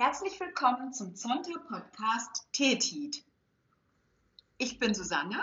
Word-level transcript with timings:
Herzlich 0.00 0.40
willkommen 0.40 0.94
zum 0.94 1.14
Zonta 1.14 1.58
Podcast 1.68 2.48
TETIT. 2.52 3.22
Ich 4.56 4.78
bin 4.78 4.94
Susanne. 4.94 5.36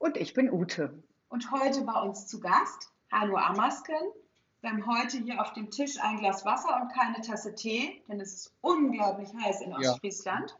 Und 0.00 0.16
ich 0.16 0.34
bin 0.34 0.50
Ute. 0.50 1.00
Und 1.28 1.52
heute 1.52 1.82
bei 1.82 1.92
uns 2.02 2.26
zu 2.26 2.40
Gast 2.40 2.90
Hallo 3.12 3.36
Amasken. 3.36 3.94
Wir 4.62 4.70
haben 4.70 4.84
heute 4.84 5.18
hier 5.18 5.40
auf 5.40 5.52
dem 5.52 5.70
Tisch 5.70 5.96
ein 6.00 6.18
Glas 6.18 6.44
Wasser 6.44 6.82
und 6.82 6.92
keine 6.92 7.20
Tasse 7.20 7.54
Tee, 7.54 8.02
denn 8.08 8.18
es 8.20 8.32
ist 8.32 8.52
unglaublich 8.62 9.28
heiß 9.32 9.60
in 9.60 9.74
Ostfriesland. 9.74 10.56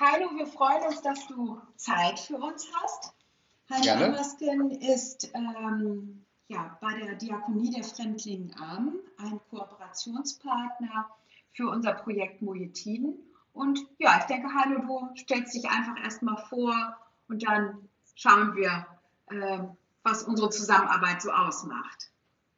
Ja. 0.00 0.06
Hallo, 0.06 0.30
wir 0.34 0.46
freuen 0.46 0.86
uns, 0.86 1.02
dass 1.02 1.26
du 1.26 1.60
Zeit 1.76 2.18
für 2.18 2.38
uns 2.38 2.66
hast. 2.80 3.12
Hallo 3.70 4.06
Amasken 4.06 4.70
ist 4.70 5.30
ähm, 5.34 6.24
ja, 6.48 6.78
bei 6.80 6.98
der 6.98 7.16
Diakonie 7.16 7.68
der 7.72 7.84
Fremdlingen 7.84 8.54
Armen 8.54 9.00
ein 9.18 9.38
Kooperationspartner 9.50 11.10
für 11.54 11.68
unser 11.68 11.92
Projekt 11.94 12.42
Mojetiden. 12.42 13.14
Und 13.52 13.78
ja, 13.98 14.18
ich 14.18 14.24
denke, 14.24 14.48
Heino, 14.54 14.80
du 14.80 15.16
stellst 15.16 15.54
dich 15.54 15.64
einfach 15.64 16.02
erstmal 16.02 16.36
vor 16.48 16.74
und 17.28 17.46
dann 17.46 17.88
schauen 18.14 18.54
wir, 18.56 18.86
äh, 19.30 19.60
was 20.02 20.24
unsere 20.24 20.50
Zusammenarbeit 20.50 21.22
so 21.22 21.30
ausmacht. 21.30 22.10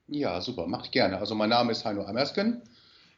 Ja, 0.09 0.41
super, 0.41 0.67
mache 0.67 0.87
ich 0.87 0.91
gerne. 0.91 1.19
Also 1.19 1.35
mein 1.35 1.51
Name 1.51 1.73
ist 1.73 1.85
Heino 1.85 2.05
Amersken. 2.05 2.63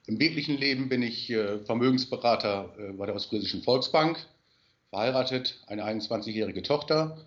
Im 0.07 0.19
wirklichen 0.19 0.57
Leben 0.57 0.89
bin 0.89 1.03
ich 1.03 1.31
äh, 1.31 1.59
Vermögensberater 1.61 2.75
äh, 2.79 2.93
bei 2.93 3.07
der 3.07 3.15
Ostfriesischen 3.15 3.63
Volksbank, 3.63 4.19
verheiratet, 4.91 5.63
eine 5.67 5.85
21-jährige 5.85 6.63
Tochter 6.63 7.19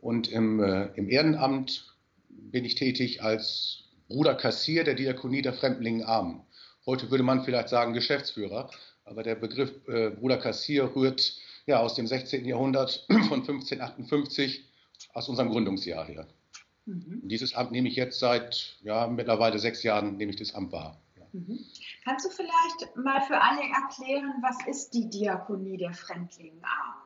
und 0.00 0.28
im, 0.28 0.60
äh, 0.60 0.86
im 0.96 1.08
Ehrenamt 1.08 1.94
bin 2.28 2.64
ich 2.64 2.74
tätig 2.74 3.22
als 3.22 3.84
Bruder 4.08 4.34
Kassier 4.34 4.84
der 4.84 4.94
Diakonie 4.94 5.42
der 5.42 5.54
Fremdlingen 5.54 6.04
Armen. 6.04 6.43
Heute 6.86 7.10
würde 7.10 7.24
man 7.24 7.44
vielleicht 7.44 7.70
sagen 7.70 7.94
Geschäftsführer, 7.94 8.70
aber 9.04 9.22
der 9.22 9.34
Begriff 9.36 9.72
äh, 9.88 10.10
Bruder 10.10 10.36
Kassier 10.36 10.94
rührt 10.94 11.38
ja 11.66 11.80
aus 11.80 11.94
dem 11.94 12.06
16. 12.06 12.44
Jahrhundert 12.44 13.06
von 13.28 13.40
1558 13.40 14.64
aus 15.14 15.28
unserem 15.28 15.50
Gründungsjahr 15.50 16.04
her. 16.06 16.26
Mhm. 16.86 17.22
Dieses 17.24 17.54
Amt 17.54 17.72
nehme 17.72 17.88
ich 17.88 17.96
jetzt 17.96 18.18
seit 18.18 18.76
ja, 18.82 19.06
mittlerweile 19.06 19.58
sechs 19.58 19.82
Jahren, 19.82 20.16
nehme 20.16 20.32
ich 20.32 20.38
das 20.38 20.54
Amt 20.54 20.72
wahr. 20.72 21.00
Ja. 21.16 21.24
Mhm. 21.32 21.58
Kannst 22.04 22.26
du 22.26 22.30
vielleicht 22.30 22.96
mal 22.96 23.22
für 23.22 23.40
alle 23.40 23.62
erklären, 23.62 24.34
was 24.42 24.66
ist 24.66 24.92
die 24.92 25.08
Diakonie 25.08 25.78
der 25.78 25.94
Fremdlingenarmen? 25.94 27.03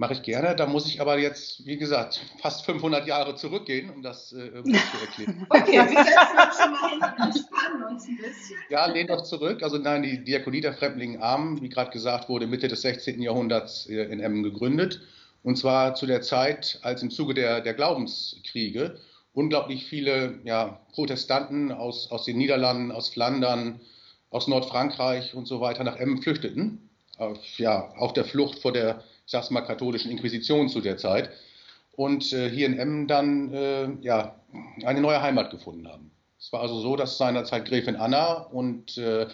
Mache 0.00 0.14
ich 0.14 0.22
gerne. 0.22 0.56
Da 0.56 0.64
muss 0.64 0.86
ich 0.86 1.02
aber 1.02 1.18
jetzt, 1.18 1.66
wie 1.66 1.76
gesagt, 1.76 2.22
fast 2.40 2.64
500 2.64 3.06
Jahre 3.06 3.34
zurückgehen, 3.34 3.90
um 3.90 4.00
das 4.00 4.32
äh, 4.32 4.46
irgendwie 4.46 4.78
zu 4.78 4.98
erklären. 4.98 5.46
Okay, 5.50 5.72
wir 5.72 6.04
setzen 6.04 6.38
uns 6.38 6.58
schon 6.58 6.72
mal 6.72 6.88
hin 6.88 7.00
und 7.02 7.24
entspannen 7.26 7.82
uns 7.86 8.04
ein 8.08 8.16
bisschen. 8.16 8.56
Ja, 8.70 8.86
lehn 8.86 9.08
doch 9.08 9.24
zurück. 9.24 9.62
Also 9.62 9.76
nein, 9.76 10.02
die 10.02 10.24
Diakonie 10.24 10.62
der 10.62 10.72
Fremdlingen 10.72 11.20
Armen, 11.20 11.60
wie 11.60 11.68
gerade 11.68 11.90
gesagt 11.90 12.30
wurde, 12.30 12.46
Mitte 12.46 12.68
des 12.68 12.80
16. 12.80 13.20
Jahrhunderts 13.20 13.90
äh, 13.90 14.04
in 14.04 14.20
Emmen 14.20 14.42
gegründet. 14.42 15.02
Und 15.42 15.56
zwar 15.56 15.94
zu 15.94 16.06
der 16.06 16.22
Zeit, 16.22 16.78
als 16.80 17.02
im 17.02 17.10
Zuge 17.10 17.34
der, 17.34 17.60
der 17.60 17.74
Glaubenskriege 17.74 18.96
unglaublich 19.34 19.84
viele 19.84 20.38
ja, 20.44 20.80
Protestanten 20.94 21.72
aus, 21.72 22.10
aus 22.10 22.24
den 22.24 22.38
Niederlanden, 22.38 22.90
aus 22.90 23.10
Flandern, 23.10 23.82
aus 24.30 24.48
Nordfrankreich 24.48 25.34
und 25.34 25.46
so 25.46 25.60
weiter 25.60 25.84
nach 25.84 25.96
Emmen 25.96 26.22
flüchteten. 26.22 26.88
Auf, 27.18 27.58
ja, 27.58 27.90
auf 27.98 28.14
der 28.14 28.24
Flucht 28.24 28.60
vor 28.60 28.72
der 28.72 29.04
ich 29.30 29.32
sag's 29.32 29.50
mal, 29.50 29.60
katholischen 29.60 30.10
Inquisition 30.10 30.68
zu 30.68 30.80
der 30.80 30.96
Zeit. 30.96 31.30
Und 31.94 32.32
äh, 32.32 32.50
hier 32.50 32.66
in 32.66 32.76
Emmen 32.76 33.06
dann 33.06 33.54
äh, 33.54 33.88
ja, 34.00 34.34
eine 34.84 35.00
neue 35.00 35.22
Heimat 35.22 35.52
gefunden 35.52 35.86
haben. 35.86 36.10
Es 36.36 36.52
war 36.52 36.62
also 36.62 36.80
so, 36.80 36.96
dass 36.96 37.16
seinerzeit 37.16 37.64
Gräfin 37.64 37.94
Anna 37.94 38.38
und 38.38 38.98
äh, 38.98 39.22
äh, 39.22 39.28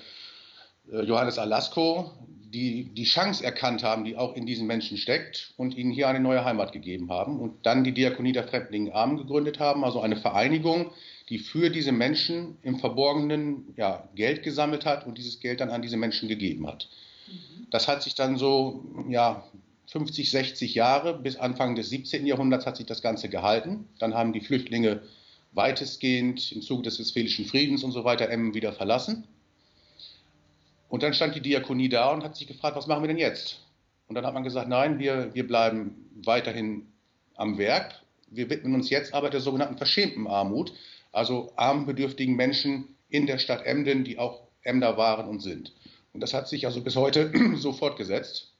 Johannes 1.02 1.38
Alasko 1.38 2.10
die, 2.28 2.92
die 2.92 3.04
Chance 3.04 3.42
erkannt 3.42 3.82
haben, 3.84 4.04
die 4.04 4.16
auch 4.16 4.36
in 4.36 4.44
diesen 4.44 4.66
Menschen 4.66 4.98
steckt 4.98 5.54
und 5.56 5.74
ihnen 5.74 5.92
hier 5.92 6.08
eine 6.08 6.20
neue 6.20 6.44
Heimat 6.44 6.72
gegeben 6.72 7.10
haben 7.10 7.40
und 7.40 7.64
dann 7.64 7.82
die 7.82 7.92
Diakonie 7.92 8.32
der 8.32 8.46
Fremdlingen 8.46 8.92
Armen 8.92 9.16
gegründet 9.16 9.60
haben, 9.60 9.82
also 9.82 10.02
eine 10.02 10.16
Vereinigung, 10.16 10.90
die 11.30 11.38
für 11.38 11.70
diese 11.70 11.92
Menschen 11.92 12.58
im 12.60 12.78
Verborgenen 12.80 13.72
ja, 13.78 14.06
Geld 14.14 14.42
gesammelt 14.42 14.84
hat 14.84 15.06
und 15.06 15.16
dieses 15.16 15.40
Geld 15.40 15.60
dann 15.60 15.70
an 15.70 15.80
diese 15.80 15.96
Menschen 15.96 16.28
gegeben 16.28 16.66
hat. 16.66 16.86
Mhm. 17.28 17.66
Das 17.70 17.88
hat 17.88 18.02
sich 18.02 18.14
dann 18.14 18.36
so 18.36 18.84
ja, 19.08 19.42
50, 19.86 20.30
60 20.30 20.74
Jahre, 20.74 21.18
bis 21.18 21.36
Anfang 21.36 21.76
des 21.76 21.90
17. 21.90 22.26
Jahrhunderts 22.26 22.66
hat 22.66 22.76
sich 22.76 22.86
das 22.86 23.02
Ganze 23.02 23.28
gehalten. 23.28 23.88
Dann 23.98 24.14
haben 24.14 24.32
die 24.32 24.40
Flüchtlinge 24.40 25.02
weitestgehend 25.52 26.52
im 26.52 26.62
Zuge 26.62 26.82
des 26.82 26.98
Westfälischen 26.98 27.46
Friedens 27.46 27.84
und 27.84 27.92
so 27.92 28.04
weiter 28.04 28.28
Emmen 28.28 28.54
wieder 28.54 28.72
verlassen. 28.72 29.26
Und 30.88 31.02
dann 31.02 31.14
stand 31.14 31.34
die 31.34 31.40
Diakonie 31.40 31.88
da 31.88 32.12
und 32.12 32.24
hat 32.24 32.36
sich 32.36 32.46
gefragt, 32.46 32.76
was 32.76 32.86
machen 32.86 33.02
wir 33.02 33.08
denn 33.08 33.18
jetzt? 33.18 33.60
Und 34.08 34.14
dann 34.14 34.26
hat 34.26 34.34
man 34.34 34.44
gesagt, 34.44 34.68
nein, 34.68 34.98
wir, 34.98 35.34
wir 35.34 35.46
bleiben 35.46 36.08
weiterhin 36.24 36.86
am 37.34 37.58
Werk. 37.58 37.94
Wir 38.28 38.50
widmen 38.50 38.74
uns 38.74 38.90
jetzt 38.90 39.14
aber 39.14 39.30
der 39.30 39.40
sogenannten 39.40 39.76
verschämten 39.76 40.26
Armut, 40.26 40.72
also 41.12 41.52
armbedürftigen 41.56 42.36
Menschen 42.36 42.96
in 43.08 43.26
der 43.26 43.38
Stadt 43.38 43.64
Emden, 43.64 44.04
die 44.04 44.18
auch 44.18 44.42
Emder 44.62 44.96
waren 44.96 45.28
und 45.28 45.40
sind. 45.40 45.72
Und 46.12 46.20
das 46.20 46.34
hat 46.34 46.48
sich 46.48 46.66
also 46.66 46.82
bis 46.82 46.96
heute 46.96 47.32
so 47.56 47.72
fortgesetzt. 47.72 48.52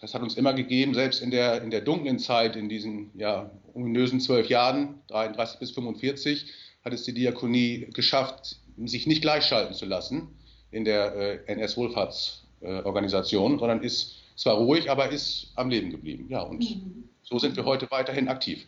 Das 0.00 0.14
hat 0.14 0.22
uns 0.22 0.36
immer 0.36 0.54
gegeben, 0.54 0.94
selbst 0.94 1.22
in 1.22 1.30
der, 1.30 1.62
in 1.62 1.70
der 1.70 1.80
dunklen 1.80 2.18
Zeit, 2.18 2.56
in 2.56 2.68
diesen 2.68 3.10
ja, 3.14 3.50
ominösen 3.74 4.20
zwölf 4.20 4.48
Jahren, 4.48 5.00
33 5.08 5.58
bis 5.58 5.70
45, 5.72 6.52
hat 6.84 6.92
es 6.92 7.02
die 7.02 7.14
Diakonie 7.14 7.88
geschafft, 7.92 8.56
sich 8.84 9.06
nicht 9.06 9.22
gleichschalten 9.22 9.74
zu 9.74 9.86
lassen 9.86 10.28
in 10.70 10.84
der 10.84 11.14
äh, 11.16 11.52
NS-Wohlfahrtsorganisation, 11.52 13.56
äh, 13.56 13.58
sondern 13.58 13.82
ist 13.82 14.14
zwar 14.36 14.56
ruhig, 14.56 14.90
aber 14.90 15.10
ist 15.10 15.52
am 15.56 15.68
Leben 15.68 15.90
geblieben. 15.90 16.26
Ja, 16.28 16.42
und 16.42 16.60
mhm. 16.60 17.08
so 17.22 17.38
sind 17.38 17.56
wir 17.56 17.64
heute 17.64 17.90
weiterhin 17.90 18.28
aktiv 18.28 18.66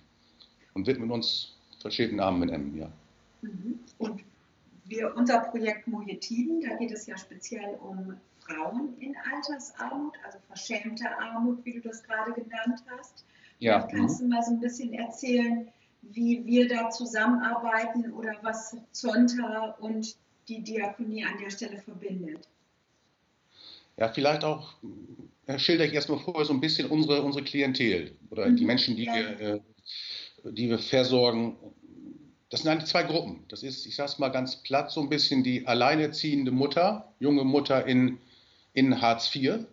und 0.75 0.87
widmen 0.87 1.11
uns 1.11 1.55
verschiedenen 1.81 2.17
Namen 2.17 2.43
in 2.43 2.55
Emmen. 2.55 2.79
Ja. 2.79 2.93
Mhm. 3.43 3.79
Und 3.99 4.23
wir, 4.87 5.15
unser 5.17 5.41
Projekt 5.41 5.87
Mojetiden, 5.87 6.63
da 6.63 6.77
geht 6.77 6.91
es 6.91 7.07
ja 7.07 7.17
speziell 7.17 7.79
um 7.81 8.17
Frauen 8.51 8.97
in 9.01 9.15
Altersarmut, 9.33 10.15
also 10.25 10.39
verschämte 10.47 11.05
Armut, 11.19 11.65
wie 11.65 11.75
du 11.75 11.81
das 11.81 12.03
gerade 12.03 12.33
genannt 12.33 12.83
hast. 12.91 13.25
Ja. 13.59 13.83
kannst 13.83 14.21
du 14.21 14.27
mal 14.27 14.43
so 14.43 14.53
ein 14.53 14.61
bisschen 14.61 14.95
erzählen, 14.95 15.69
wie 16.03 16.45
wir 16.47 16.67
da 16.67 16.91
zusammenarbeiten 16.91 18.11
oder 18.13 18.35
was 18.43 18.77
Zonta 18.93 19.77
und 19.81 20.17
die 20.49 20.63
Diakonie 20.63 21.25
an 21.25 21.39
der 21.43 21.51
Stelle 21.51 21.79
verbindet? 21.79 22.49
Ja, 23.99 24.09
vielleicht 24.09 24.45
auch 24.45 24.75
äh, 25.47 25.59
schilder 25.59 25.85
ich 25.85 25.93
erstmal 25.93 26.19
vorher 26.19 26.47
so 26.47 26.55
ein 26.55 26.61
bisschen 26.61 26.89
unsere, 26.89 27.23
unsere 27.23 27.45
Klientel 27.45 28.17
oder 28.31 28.47
mhm. 28.47 28.57
die 28.57 28.65
Menschen, 28.65 28.97
die, 28.97 29.05
ja. 29.05 29.15
wir, 29.15 29.41
äh, 29.41 29.61
die 30.45 30.71
wir 30.71 30.79
versorgen. 30.79 31.57
Das 32.49 32.63
sind 32.63 32.71
eigentlich 32.71 32.91
zwei 32.91 33.03
Gruppen. 33.03 33.45
Das 33.49 33.63
ist, 33.63 33.85
ich 33.85 33.95
sage 33.95 34.11
es 34.11 34.19
mal 34.19 34.31
ganz 34.31 34.57
platt, 34.57 34.91
so 34.91 35.03
ein 35.03 35.11
bisschen 35.11 35.45
die 35.45 35.67
alleinerziehende 35.67 36.51
Mutter, 36.51 37.13
junge 37.21 37.45
Mutter 37.45 37.87
in 37.87 38.19
in 38.73 39.01
Hartz 39.01 39.35
IV. 39.35 39.67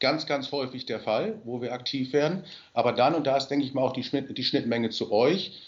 Ganz, 0.00 0.26
ganz 0.26 0.52
häufig 0.52 0.86
der 0.86 1.00
Fall, 1.00 1.40
wo 1.44 1.62
wir 1.62 1.72
aktiv 1.72 2.12
werden. 2.12 2.44
Aber 2.72 2.92
dann, 2.92 3.14
und 3.14 3.26
da 3.26 3.36
ist, 3.36 3.48
denke 3.48 3.64
ich 3.64 3.74
mal, 3.74 3.82
auch 3.82 3.92
die, 3.92 4.02
Schnitt, 4.02 4.36
die 4.36 4.44
Schnittmenge 4.44 4.90
zu 4.90 5.12
euch, 5.12 5.62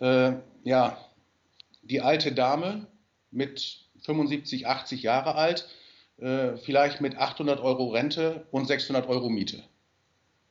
äh, 0.00 0.32
ja, 0.64 0.98
die 1.82 2.00
alte 2.00 2.32
Dame 2.32 2.86
mit 3.30 3.80
75, 4.02 4.66
80 4.66 5.02
Jahre 5.02 5.34
alt, 5.36 5.68
äh, 6.18 6.56
vielleicht 6.56 7.00
mit 7.00 7.16
800 7.16 7.60
Euro 7.60 7.88
Rente 7.88 8.46
und 8.50 8.66
600 8.66 9.08
Euro 9.08 9.28
Miete. 9.28 9.62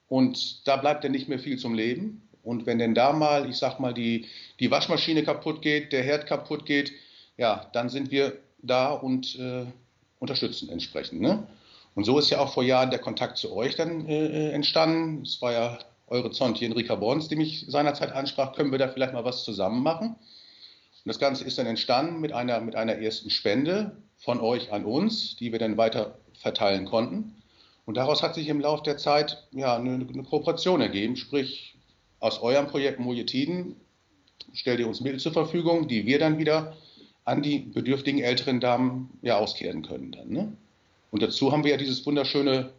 Und 0.08 0.68
da 0.68 0.78
bleibt 0.78 1.04
dann 1.04 1.12
nicht 1.12 1.28
mehr 1.28 1.40
viel 1.40 1.58
zum 1.58 1.74
Leben. 1.74 2.28
Und 2.44 2.66
wenn 2.66 2.80
denn 2.80 2.96
da 2.96 3.12
mal, 3.12 3.50
ich 3.50 3.58
sag 3.58 3.80
mal, 3.80 3.94
die, 3.94 4.26
die 4.60 4.72
Waschmaschine 4.72 5.24
kaputt 5.24 5.62
geht, 5.62 5.92
der 5.92 6.04
Herd 6.04 6.28
kaputt 6.28 6.66
geht, 6.66 6.94
ja, 7.36 7.70
dann 7.74 7.90
sind 7.90 8.10
wir 8.10 8.40
da 8.62 8.92
und 8.92 9.38
äh, 9.38 9.66
unterstützen 10.20 10.70
entsprechend. 10.70 11.22
Ne? 11.22 11.46
Und 11.98 12.04
so 12.04 12.20
ist 12.20 12.30
ja 12.30 12.38
auch 12.38 12.54
vor 12.54 12.62
Jahren 12.62 12.92
der 12.92 13.00
Kontakt 13.00 13.40
zu 13.40 13.56
euch 13.56 13.76
dann 13.76 14.08
äh, 14.08 14.52
entstanden. 14.52 15.24
Es 15.24 15.42
war 15.42 15.52
ja 15.52 15.80
eure 16.06 16.30
Zonti 16.30 16.64
Enrika 16.64 16.94
Borns, 16.94 17.28
die 17.28 17.36
mich 17.36 17.66
seinerzeit 17.68 18.12
ansprach, 18.12 18.54
können 18.54 18.72
wir 18.72 18.78
da 18.78 18.88
vielleicht 18.88 19.14
mal 19.14 19.26
was 19.26 19.44
zusammen 19.44 19.82
machen? 19.82 20.10
Und 20.10 21.06
das 21.06 21.18
Ganze 21.18 21.44
ist 21.44 21.58
dann 21.58 21.66
entstanden 21.66 22.22
mit 22.22 22.34
einer, 22.34 22.62
mit 22.62 22.76
einer 22.76 23.00
ersten 23.00 23.32
Spende 23.32 23.98
von 24.16 24.40
euch 24.40 24.72
an 24.72 24.86
uns, 24.86 25.38
die 25.38 25.52
wir 25.52 25.58
dann 25.58 25.76
weiter 25.76 26.20
verteilen 26.40 26.86
konnten. 26.86 27.34
Und 27.88 27.98
daraus 27.98 28.22
hat 28.22 28.36
sich 28.36 28.48
im 28.48 28.60
Laufe 28.60 28.84
der 28.84 28.98
Zeit 28.98 29.48
ja, 29.52 29.76
eine, 29.76 29.94
eine 29.94 30.24
Kooperation 30.24 30.82
ergeben, 30.82 31.16
sprich 31.16 31.80
aus 32.20 32.44
eurem 32.44 32.68
Projekt 32.68 33.00
Mojetiden 33.00 33.76
stellt 34.54 34.80
ihr 34.80 34.88
uns 34.88 35.02
Mittel 35.02 35.20
zur 35.20 35.34
Verfügung, 35.34 35.88
die 35.88 36.06
wir 36.06 36.20
dann 36.20 36.38
wieder 36.38 36.78
an 37.26 37.42
die 37.42 37.58
bedürftigen 37.58 38.22
älteren 38.22 38.60
Damen 38.60 39.18
ja 39.24 39.40
auskehren 39.40 39.82
können. 39.82 40.12
Dann, 40.12 40.30
ne? 40.30 40.58
Und 41.12 41.22
dazu 41.22 41.52
haben 41.52 41.64
wir 41.64 41.72
ja 41.72 41.78
dieses 41.78 42.06
wunderschöne 42.06 42.72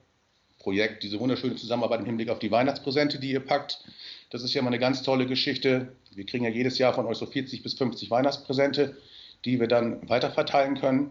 Projekt, 0.59 1.03
diese 1.03 1.21
wunderschöne 1.21 1.57
Zusammenarbeit 1.57 2.01
im 2.01 2.07
Hinblick 2.07 2.29
auf 2.29 2.39
die 2.41 2.51
Weihnachtspräsente, 2.51 3.19
die 3.19 3.31
ihr 3.31 3.41
packt. 3.41 3.85
Das 4.31 4.43
ist 4.43 4.53
ja 4.55 4.63
mal 4.63 4.69
eine 4.69 4.79
ganz 4.79 5.03
tolle 5.03 5.27
Geschichte. 5.27 5.93
Wir 6.15 6.27
kriegen 6.27 6.45
ja 6.45 6.51
jedes 6.51 6.79
Jahr 6.79 6.93
von 6.93 7.07
euch 7.07 7.17
so 7.17 7.27
40 7.27 7.63
bis 7.63 7.75
50 7.75 8.11
Weihnachtspräsente, 8.11 8.97
die 9.45 9.61
wir 9.61 9.69
dann 9.69 10.09
weiterverteilen 10.09 10.79
können. 10.79 11.11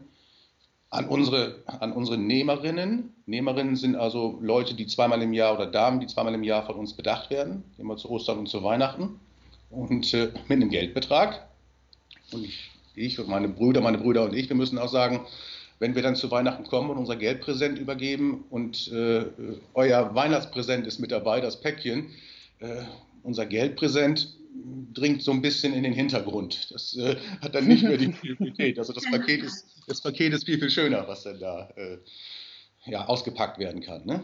An 0.89 1.07
unsere, 1.07 1.63
an 1.65 1.91
unsere 1.91 2.17
Nehmerinnen. 2.17 3.13
Nehmerinnen 3.25 3.75
sind 3.75 3.95
also 3.95 4.37
Leute, 4.41 4.73
die 4.73 4.87
zweimal 4.87 5.21
im 5.21 5.33
Jahr 5.33 5.55
oder 5.55 5.65
Damen, 5.65 5.99
die 5.99 6.07
zweimal 6.07 6.33
im 6.33 6.43
Jahr 6.43 6.65
von 6.65 6.75
uns 6.75 6.93
bedacht 6.93 7.29
werden, 7.29 7.63
immer 7.77 7.97
zu 7.97 8.09
Ostern 8.09 8.39
und 8.39 8.47
zu 8.47 8.63
Weihnachten. 8.63 9.19
Und 9.69 10.13
äh, 10.13 10.31
mit 10.47 10.57
einem 10.57 10.69
Geldbetrag. 10.69 11.47
Und 12.31 12.45
ich, 12.45 12.69
ich 12.95 13.19
und 13.19 13.27
meine 13.27 13.49
Brüder, 13.49 13.81
meine 13.81 13.97
Brüder 13.97 14.23
und 14.23 14.33
ich, 14.33 14.47
wir 14.47 14.55
müssen 14.55 14.77
auch 14.77 14.87
sagen, 14.87 15.25
wenn 15.79 15.95
wir 15.95 16.01
dann 16.01 16.15
zu 16.15 16.31
Weihnachten 16.31 16.63
kommen 16.65 16.89
und 16.89 16.97
unser 16.97 17.15
Geldpräsent 17.15 17.79
übergeben 17.79 18.45
und 18.49 18.91
äh, 18.91 19.25
euer 19.73 20.15
Weihnachtspräsent 20.15 20.87
ist 20.87 20.99
mit 20.99 21.11
dabei, 21.11 21.41
das 21.41 21.61
Päckchen, 21.61 22.11
äh, 22.59 22.83
unser 23.23 23.45
Geldpräsent 23.45 24.35
dringt 24.93 25.21
so 25.21 25.31
ein 25.31 25.41
bisschen 25.41 25.73
in 25.73 25.83
den 25.83 25.93
Hintergrund. 25.93 26.71
Das 26.71 26.95
äh, 26.97 27.17
hat 27.41 27.53
dann 27.53 27.67
nicht 27.67 27.83
mehr 27.83 27.97
die 27.97 28.09
Priorität. 28.09 28.79
Also 28.79 28.93
das 28.93 29.03
Paket 29.09 29.43
ist, 29.43 29.67
das 29.87 30.01
Paket 30.01 30.33
ist 30.33 30.45
viel, 30.45 30.59
viel 30.59 30.69
schöner, 30.69 31.07
was 31.07 31.23
dann 31.23 31.39
da 31.39 31.69
äh, 31.75 31.97
ja, 32.85 33.05
ausgepackt 33.05 33.59
werden 33.59 33.81
kann. 33.81 34.05
Ne? 34.05 34.23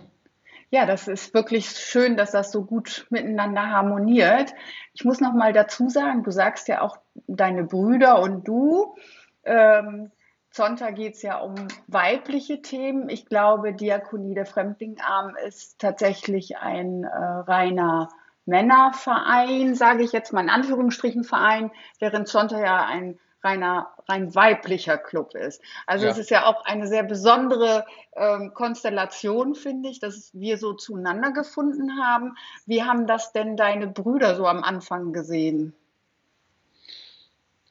Ja, 0.71 0.87
das 0.87 1.07
ist 1.07 1.35
wirklich 1.35 1.69
schön, 1.69 2.17
dass 2.17 2.31
das 2.31 2.51
so 2.51 2.63
gut 2.63 3.05
miteinander 3.11 3.61
harmoniert. 3.61 4.53
Ich 4.95 5.05
muss 5.05 5.21
noch 5.21 5.33
mal 5.33 5.53
dazu 5.53 5.89
sagen, 5.89 6.23
du 6.23 6.31
sagst 6.31 6.67
ja 6.67 6.81
auch 6.81 6.97
deine 7.27 7.63
Brüder 7.63 8.21
und 8.21 8.47
du. 8.47 8.95
Ähm, 9.43 10.09
Sonntag 10.55 10.95
geht 10.95 11.15
es 11.15 11.23
ja 11.23 11.39
um 11.39 11.55
weibliche 11.87 12.61
Themen. 12.61 13.09
Ich 13.09 13.25
glaube, 13.25 13.73
Diakonie 13.73 14.35
der 14.35 14.45
Fremdlingarm 14.45 15.35
ist 15.35 15.79
tatsächlich 15.79 16.57
ein 16.57 17.05
äh, 17.05 17.09
reiner 17.09 18.09
Männerverein, 18.45 19.73
sage 19.73 20.03
ich 20.03 20.11
jetzt 20.11 20.31
mal 20.31 20.41
in 20.41 20.51
Anführungsstrichen 20.51 21.23
Verein, 21.23 21.71
während 21.97 22.27
Sonntag 22.27 22.59
ja 22.59 22.85
ein 22.85 23.17
reiner, 23.43 23.93
rein 24.07 24.35
weiblicher 24.35 24.99
Club 24.99 25.33
ist. 25.33 25.59
Also 25.87 26.05
ja. 26.05 26.11
es 26.11 26.19
ist 26.19 26.29
ja 26.29 26.45
auch 26.45 26.63
eine 26.65 26.85
sehr 26.85 27.03
besondere 27.03 27.87
ähm, 28.15 28.53
Konstellation, 28.53 29.55
finde 29.55 29.89
ich, 29.89 29.99
dass 29.99 30.29
wir 30.33 30.59
so 30.59 30.73
zueinander 30.73 31.31
gefunden 31.31 31.99
haben. 31.99 32.35
Wie 32.67 32.83
haben 32.83 33.07
das 33.07 33.33
denn 33.33 33.57
deine 33.57 33.87
Brüder 33.87 34.35
so 34.35 34.45
am 34.45 34.63
Anfang 34.63 35.13
gesehen? 35.13 35.73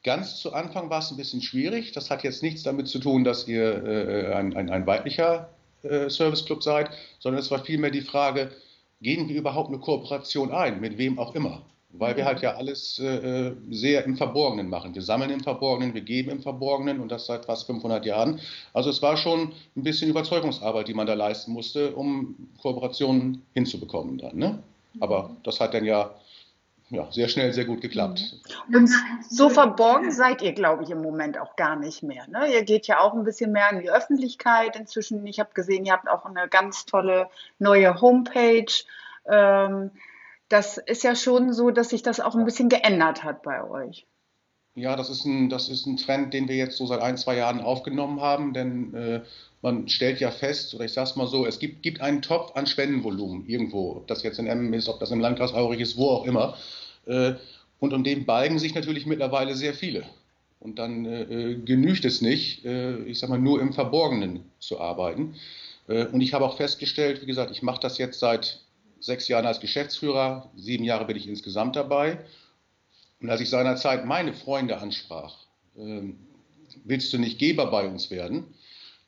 Ganz 0.03 0.37
zu 0.37 0.51
Anfang 0.51 0.89
war 0.89 0.99
es 0.99 1.11
ein 1.11 1.17
bisschen 1.17 1.41
schwierig. 1.41 1.93
Das 1.93 2.09
hat 2.09 2.23
jetzt 2.23 2.43
nichts 2.43 2.63
damit 2.63 2.89
zu 2.89 2.99
tun, 2.99 3.23
dass 3.23 3.47
ihr 3.47 3.83
äh, 3.85 4.33
ein, 4.33 4.55
ein, 4.55 4.69
ein, 4.69 4.85
weiblicher 4.85 5.49
äh, 5.83 6.09
Serviceclub 6.09 6.61
seid, 6.61 6.89
sondern 7.19 7.41
es 7.41 7.49
war 7.49 7.63
vielmehr 7.63 7.89
die 7.89 8.01
Frage, 8.01 8.51
gehen 9.01 9.29
wir 9.29 9.37
überhaupt 9.37 9.69
eine 9.69 9.79
Kooperation 9.79 10.51
ein, 10.51 10.81
mit 10.81 10.97
wem 10.97 11.19
auch 11.19 11.35
immer? 11.35 11.61
Weil 11.95 12.17
wir 12.17 12.23
mhm. 12.23 12.27
halt 12.27 12.41
ja 12.41 12.55
alles 12.55 12.99
äh, 12.99 13.05
äh, 13.05 13.55
sehr 13.69 14.03
im 14.03 14.17
Verborgenen 14.17 14.67
machen. 14.67 14.93
Wir 14.93 15.01
sammeln 15.01 15.29
im 15.29 15.41
Verborgenen, 15.41 15.93
wir 15.93 16.01
geben 16.01 16.31
im 16.31 16.41
Verborgenen 16.41 16.99
und 16.99 17.09
das 17.09 17.27
seit 17.27 17.45
fast 17.45 17.67
500 17.67 18.05
Jahren. 18.05 18.41
Also 18.73 18.89
es 18.89 19.01
war 19.01 19.15
schon 19.15 19.53
ein 19.77 19.83
bisschen 19.83 20.09
Überzeugungsarbeit, 20.09 20.87
die 20.87 20.93
man 20.93 21.07
da 21.07 21.13
leisten 21.13 21.53
musste, 21.53 21.95
um 21.95 22.49
Kooperationen 22.61 23.43
hinzubekommen 23.53 24.17
dann. 24.17 24.35
Ne? 24.35 24.63
Aber 24.99 25.29
mhm. 25.29 25.37
das 25.43 25.59
hat 25.61 25.73
dann 25.73 25.85
ja 25.85 26.13
ja, 26.93 27.11
sehr 27.11 27.27
schnell, 27.27 27.51
sehr 27.53 27.65
gut 27.65 27.81
geklappt. 27.81 28.35
Mhm. 28.67 28.75
Und 28.75 28.89
so 29.27 29.49
verborgen 29.49 30.11
seid 30.11 30.43
ihr, 30.43 30.53
glaube 30.53 30.83
ich, 30.83 30.91
im 30.91 31.01
Moment 31.01 31.39
auch 31.39 31.55
gar 31.55 31.75
nicht 31.75 32.03
mehr. 32.03 32.27
Ne? 32.27 32.53
Ihr 32.53 32.63
geht 32.63 32.85
ja 32.85 32.99
auch 32.99 33.13
ein 33.13 33.23
bisschen 33.23 33.51
mehr 33.51 33.71
in 33.71 33.79
die 33.79 33.89
Öffentlichkeit 33.89 34.75
inzwischen. 34.75 35.25
Ich 35.25 35.39
habe 35.39 35.49
gesehen, 35.55 35.85
ihr 35.85 35.93
habt 35.93 36.07
auch 36.07 36.25
eine 36.25 36.47
ganz 36.47 36.85
tolle 36.85 37.29
neue 37.57 37.99
Homepage. 37.99 38.71
Ähm, 39.25 39.89
das 40.49 40.77
ist 40.77 41.03
ja 41.03 41.15
schon 41.15 41.51
so, 41.51 41.71
dass 41.71 41.89
sich 41.89 42.03
das 42.03 42.19
auch 42.19 42.35
ein 42.35 42.45
bisschen 42.45 42.69
geändert 42.69 43.23
hat 43.23 43.41
bei 43.41 43.63
euch. 43.63 44.05
Ja, 44.75 44.95
das 44.95 45.09
ist 45.09 45.23
ein, 45.25 45.49
das 45.49 45.69
ist 45.69 45.85
ein 45.85 45.97
Trend, 45.97 46.33
den 46.33 46.47
wir 46.47 46.55
jetzt 46.55 46.77
so 46.77 46.87
seit 46.87 47.01
ein, 47.01 47.17
zwei 47.17 47.37
Jahren 47.37 47.61
aufgenommen 47.61 48.21
haben, 48.21 48.53
denn 48.53 48.93
äh, 48.95 49.21
man 49.61 49.87
stellt 49.87 50.19
ja 50.19 50.31
fest, 50.31 50.73
oder 50.73 50.85
ich 50.85 50.93
sage 50.93 51.09
es 51.09 51.15
mal 51.15 51.27
so, 51.27 51.45
es 51.45 51.59
gibt, 51.59 51.83
gibt 51.83 52.01
einen 52.01 52.23
Topf 52.23 52.55
an 52.55 52.65
Spendenvolumen 52.65 53.47
irgendwo, 53.47 53.97
ob 53.97 54.07
das 54.07 54.23
jetzt 54.23 54.39
in 54.39 54.47
Emmen 54.47 54.73
ist, 54.73 54.89
ob 54.89 54.99
das 54.99 55.11
im 55.11 55.19
Landkreis 55.19 55.53
Aurich 55.53 55.79
ist, 55.79 55.95
wo 55.95 56.09
auch 56.09 56.25
immer. 56.25 56.57
Äh, 57.05 57.33
und 57.79 57.93
um 57.93 58.03
den 58.03 58.25
balgen 58.25 58.57
sich 58.57 58.73
natürlich 58.73 59.05
mittlerweile 59.05 59.55
sehr 59.55 59.75
viele. 59.75 60.05
Und 60.59 60.79
dann 60.79 61.05
äh, 61.05 61.21
äh 61.23 61.55
genügt 61.55 62.03
es 62.05 62.21
nicht, 62.21 62.65
äh, 62.65 62.97
ich 63.03 63.19
sage 63.19 63.33
mal, 63.33 63.39
nur 63.39 63.61
im 63.61 63.73
Verborgenen 63.73 64.45
zu 64.59 64.79
arbeiten. 64.79 65.35
Äh, 65.87 66.05
und 66.07 66.21
ich 66.21 66.33
habe 66.33 66.45
auch 66.45 66.57
festgestellt, 66.57 67.21
wie 67.21 67.27
gesagt, 67.27 67.51
ich 67.51 67.61
mache 67.61 67.81
das 67.81 67.99
jetzt 67.99 68.19
seit 68.19 68.61
sechs 68.99 69.27
Jahren 69.27 69.45
als 69.45 69.59
Geschäftsführer, 69.59 70.49
sieben 70.55 70.83
Jahre 70.83 71.05
bin 71.05 71.17
ich 71.17 71.27
insgesamt 71.27 71.75
dabei. 71.75 72.19
Und 73.23 73.31
als 73.31 73.41
ich 73.41 73.49
seinerzeit 73.49 74.05
meine 74.05 74.33
Freunde 74.33 74.77
ansprach, 74.77 75.35
ähm, 75.75 76.19
willst 76.83 77.11
du 77.11 77.17
nicht 77.17 77.39
Geber 77.39 77.71
bei 77.71 77.87
uns 77.87 78.11
werden? 78.11 78.53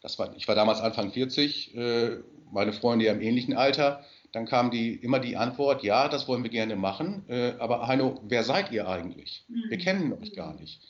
Das 0.02 0.18
war, 0.18 0.36
ich 0.36 0.48
war 0.48 0.56
damals 0.56 0.82
Anfang 0.82 1.12
40, 1.12 1.76
äh, 1.76 2.18
meine 2.52 2.74
Freunde 2.74 3.06
ja 3.06 3.14
im 3.14 3.22
ähnlichen 3.22 3.56
Alter 3.56 4.04
dann 4.36 4.46
kam 4.46 4.70
die, 4.70 4.94
immer 4.96 5.20
die 5.20 5.38
Antwort, 5.38 5.82
ja, 5.82 6.10
das 6.10 6.28
wollen 6.28 6.44
wir 6.44 6.50
gerne 6.50 6.76
machen, 6.76 7.24
äh, 7.30 7.54
aber 7.58 7.88
Heino, 7.88 8.20
wer 8.28 8.44
seid 8.44 8.70
ihr 8.70 8.86
eigentlich? 8.86 9.46
Mhm. 9.48 9.64
Wir 9.70 9.78
kennen 9.78 10.12
euch 10.12 10.34
gar 10.34 10.54
nicht. 10.60 10.82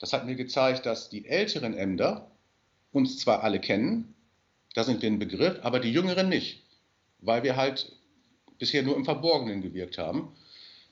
Das 0.00 0.12
hat 0.12 0.26
mir 0.26 0.34
gezeigt, 0.34 0.86
dass 0.86 1.08
die 1.08 1.24
älteren 1.24 1.72
Ämter 1.72 2.32
uns 2.90 3.18
zwar 3.18 3.44
alle 3.44 3.60
kennen, 3.60 4.16
da 4.74 4.82
sind 4.82 5.02
wir 5.02 5.08
ein 5.08 5.20
Begriff, 5.20 5.60
aber 5.62 5.78
die 5.78 5.92
jüngeren 5.92 6.28
nicht, 6.28 6.64
weil 7.20 7.44
wir 7.44 7.54
halt 7.54 7.92
bisher 8.58 8.82
nur 8.82 8.96
im 8.96 9.04
Verborgenen 9.04 9.62
gewirkt 9.62 9.96
haben. 9.96 10.32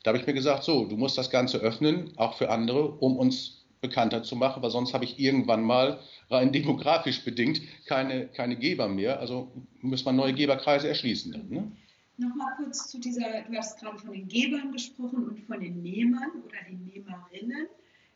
Da 0.03 0.11
habe 0.11 0.19
ich 0.19 0.27
mir 0.27 0.35
gesagt, 0.35 0.65
so, 0.65 0.85
du 0.85 0.97
musst 0.97 1.19
das 1.19 1.31
Ganze 1.31 1.59
öffnen, 1.59 2.13
auch 2.17 2.37
für 2.37 2.51
andere, 2.51 2.91
um 2.93 3.17
uns 3.17 3.67
bekannter 3.81 4.23
zu 4.23 4.37
machen, 4.37 4.63
weil 4.63 4.71
sonst 4.71 4.95
habe 4.95 5.05
ich 5.05 5.19
irgendwann 5.19 5.63
mal 5.63 6.01
rein 6.31 6.53
demografisch 6.53 7.25
bedingt 7.25 7.61
keine, 7.87 8.29
keine 8.29 8.57
Geber 8.57 8.89
mehr. 8.89 9.21
Also 9.21 9.51
muss 9.81 10.05
man 10.05 10.17
neue 10.17 10.35
Geberkreise 10.35 10.89
erschließen. 10.89 11.33
Dann, 11.33 11.49
ne? 11.49 11.73
Nochmal 12.17 12.53
kurz 12.57 12.89
zu 12.89 12.99
dieser, 12.99 13.43
du 13.43 13.57
hast 13.57 13.79
gerade 13.79 13.99
von 13.99 14.13
den 14.13 14.27
Gebern 14.27 14.73
gesprochen 14.73 15.29
und 15.29 15.41
von 15.47 15.61
den 15.61 15.83
Nehmern 15.83 16.43
oder 16.45 16.59
den 16.69 16.85
Nehmerinnen. 16.85 17.69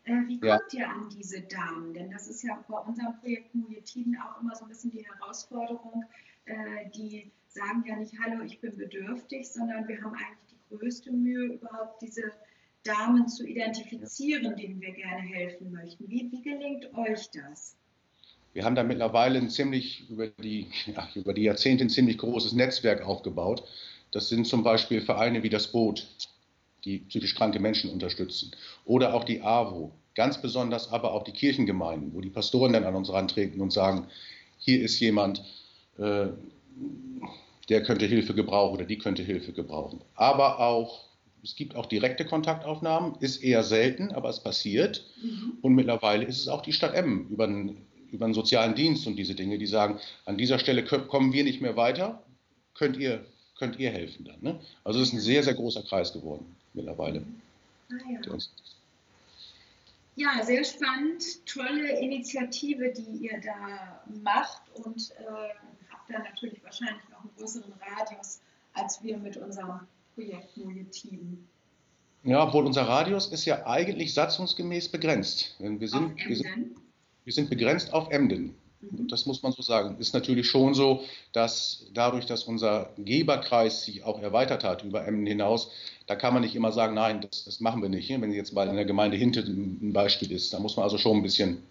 Äh, 0.03 0.27
wie 0.27 0.39
kommt 0.39 0.73
ja. 0.73 0.79
ihr 0.79 0.89
an 0.89 1.09
diese 1.09 1.41
Damen? 1.43 1.93
Denn 1.93 2.11
das 2.11 2.27
ist 2.27 2.43
ja 2.43 2.61
bei 2.67 2.77
unserem 2.79 3.17
Projekt 3.21 3.55
Mujetiden 3.55 4.17
auch 4.17 4.41
immer 4.41 4.53
so 4.55 4.65
ein 4.65 4.67
bisschen 4.67 4.91
die 4.91 5.05
Herausforderung. 5.05 6.03
Äh, 6.45 6.89
die 6.93 7.31
sagen 7.47 7.85
ja 7.87 7.95
nicht, 7.95 8.13
hallo, 8.19 8.43
ich 8.43 8.59
bin 8.59 8.75
bedürftig, 8.75 9.47
sondern 9.47 9.87
wir 9.87 10.01
haben 10.01 10.13
eigentlich 10.13 10.49
die 10.51 10.52
größte 10.69 11.11
Mühe, 11.11 11.53
überhaupt 11.53 12.01
diese 12.01 12.31
Damen 12.83 13.27
zu 13.27 13.45
identifizieren, 13.45 14.55
denen 14.55 14.81
wir 14.81 14.91
gerne 14.93 15.21
helfen 15.21 15.71
möchten. 15.71 16.09
Wie, 16.09 16.29
wie 16.31 16.41
gelingt 16.41 16.93
euch 16.93 17.29
das? 17.31 17.75
Wir 18.53 18.65
haben 18.65 18.75
da 18.75 18.83
mittlerweile 18.83 19.39
ein 19.39 19.49
ziemlich 19.49 20.09
über 20.09 20.27
die, 20.27 20.67
ja, 20.85 21.07
über 21.15 21.33
die 21.33 21.43
Jahrzehnte 21.43 21.85
ein 21.85 21.89
ziemlich 21.89 22.17
großes 22.17 22.53
Netzwerk 22.53 23.01
aufgebaut. 23.01 23.63
Das 24.11 24.29
sind 24.29 24.45
zum 24.45 24.63
Beispiel 24.63 25.01
Vereine 25.01 25.41
wie 25.41 25.49
das 25.49 25.71
Boot, 25.71 26.07
die 26.85 26.99
psychisch 26.99 27.35
kranke 27.35 27.59
Menschen 27.59 27.89
unterstützen. 27.89 28.51
Oder 28.85 29.13
auch 29.13 29.23
die 29.23 29.41
AWO. 29.41 29.91
Ganz 30.15 30.39
besonders 30.39 30.91
aber 30.91 31.13
auch 31.13 31.23
die 31.23 31.31
Kirchengemeinden, 31.31 32.13
wo 32.13 32.21
die 32.21 32.29
Pastoren 32.29 32.73
dann 32.73 32.83
an 32.83 32.95
uns 32.95 33.11
rantreten 33.11 33.59
und 33.61 33.73
sagen, 33.73 34.07
hier 34.59 34.83
ist 34.83 34.99
jemand, 34.99 35.43
äh, 35.97 36.27
der 37.73 37.81
könnte 37.81 38.05
Hilfe 38.05 38.35
gebrauchen 38.35 38.75
oder 38.75 38.85
die 38.85 38.99
könnte 38.99 39.23
Hilfe 39.23 39.51
gebrauchen. 39.51 39.99
Aber 40.13 40.59
auch, 40.59 41.05
es 41.43 41.55
gibt 41.55 41.75
auch 41.75 41.87
direkte 41.87 42.23
Kontaktaufnahmen, 42.23 43.15
ist 43.19 43.43
eher 43.43 43.63
selten, 43.63 44.11
aber 44.11 44.29
es 44.29 44.39
passiert. 44.39 45.03
Mhm. 45.23 45.57
Und 45.63 45.73
mittlerweile 45.73 46.23
ist 46.23 46.39
es 46.39 46.47
auch 46.47 46.61
die 46.61 46.71
Stadt 46.71 46.93
Emmen 46.93 47.27
über 47.29 47.45
einen, 47.45 47.83
über 48.11 48.25
einen 48.25 48.35
sozialen 48.35 48.75
Dienst 48.75 49.07
und 49.07 49.15
diese 49.15 49.33
Dinge, 49.33 49.57
die 49.57 49.65
sagen, 49.65 49.99
an 50.25 50.37
dieser 50.37 50.59
Stelle 50.59 50.83
kommen 50.83 51.33
wir 51.33 51.43
nicht 51.43 51.61
mehr 51.61 51.75
weiter, 51.75 52.21
könnt 52.75 52.95
ihr 52.97 53.25
könnt 53.57 53.79
ihr 53.79 53.89
helfen 53.89 54.25
dann. 54.25 54.37
Ne? 54.41 54.59
Also 54.83 54.99
es 54.99 55.07
ist 55.07 55.13
ein 55.13 55.19
sehr, 55.19 55.41
sehr 55.41 55.55
großer 55.55 55.81
Kreis 55.81 56.13
geworden 56.13 56.55
mittlerweile. 56.73 57.23
Ah, 57.91 57.95
ja. 58.11 58.19
ja. 60.15 60.43
sehr 60.45 60.63
spannend. 60.63 61.23
Tolle 61.47 61.99
Initiative, 61.99 62.93
die 62.93 63.25
ihr 63.25 63.41
da 63.41 64.03
macht 64.23 64.61
und 64.73 65.11
äh, 65.11 65.82
habt 66.03 66.13
da 66.13 66.29
natürlich 66.29 66.63
wahrscheinlich 66.63 67.03
noch 67.09 67.21
einen 67.21 67.31
größeren 67.37 67.73
Radius 67.97 68.39
als 68.73 69.03
wir 69.03 69.17
mit 69.17 69.37
unserem 69.37 69.81
Projekt 70.15 70.53
Team. 70.91 71.47
Ja, 72.23 72.43
obwohl 72.47 72.65
unser 72.65 72.83
Radius 72.83 73.27
ist 73.27 73.45
ja 73.45 73.65
eigentlich 73.65 74.13
satzungsgemäß 74.13 74.89
begrenzt. 74.89 75.55
Wir 75.59 75.87
sind, 75.87 76.15
wir 76.15 76.35
sind, 76.35 76.77
wir 77.25 77.33
sind 77.33 77.49
begrenzt 77.49 77.93
auf 77.93 78.09
Emden. 78.11 78.55
Mhm. 78.79 79.07
Das 79.09 79.25
muss 79.25 79.43
man 79.43 79.51
so 79.51 79.61
sagen. 79.61 79.97
Ist 79.99 80.13
natürlich 80.13 80.47
schon 80.47 80.73
so, 80.73 81.03
dass 81.33 81.85
dadurch, 81.93 82.25
dass 82.25 82.45
unser 82.45 82.91
Geberkreis 82.97 83.83
sich 83.83 84.03
auch 84.03 84.21
erweitert 84.21 84.63
hat 84.63 84.83
über 84.83 85.05
Emden 85.05 85.25
hinaus, 85.25 85.69
da 86.07 86.15
kann 86.15 86.33
man 86.33 86.43
nicht 86.43 86.55
immer 86.55 86.71
sagen, 86.71 86.93
nein, 86.93 87.21
das, 87.21 87.43
das 87.43 87.59
machen 87.59 87.81
wir 87.81 87.89
nicht. 87.89 88.09
Wenn 88.09 88.31
jetzt 88.31 88.53
mal 88.53 88.67
in 88.67 88.75
der 88.75 88.85
Gemeinde 88.85 89.17
Hinte 89.17 89.41
ein 89.41 89.93
Beispiel 89.93 90.31
ist, 90.31 90.53
da 90.53 90.59
muss 90.59 90.77
man 90.77 90.83
also 90.83 90.97
schon 90.97 91.17
ein 91.17 91.23
bisschen 91.23 91.63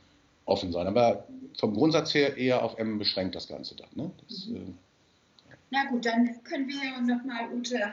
offen 0.53 0.73
sein. 0.73 0.87
Aber 0.87 1.27
vom 1.59 1.75
Grundsatz 1.75 2.15
her 2.15 2.37
eher 2.37 2.63
auf 2.63 2.79
Emden 2.79 2.99
beschränkt 2.99 3.35
das 3.35 3.49
Ganze 3.49 3.75
dann. 3.77 3.89
Ne? 3.95 4.11
Das, 4.29 4.47
mhm. 4.47 4.57
äh, 4.57 5.55
Na 5.71 5.91
gut, 5.91 6.05
dann 6.05 6.43
können 6.45 6.69
wir 6.69 7.01
nochmal 7.01 7.53
Ute 7.53 7.93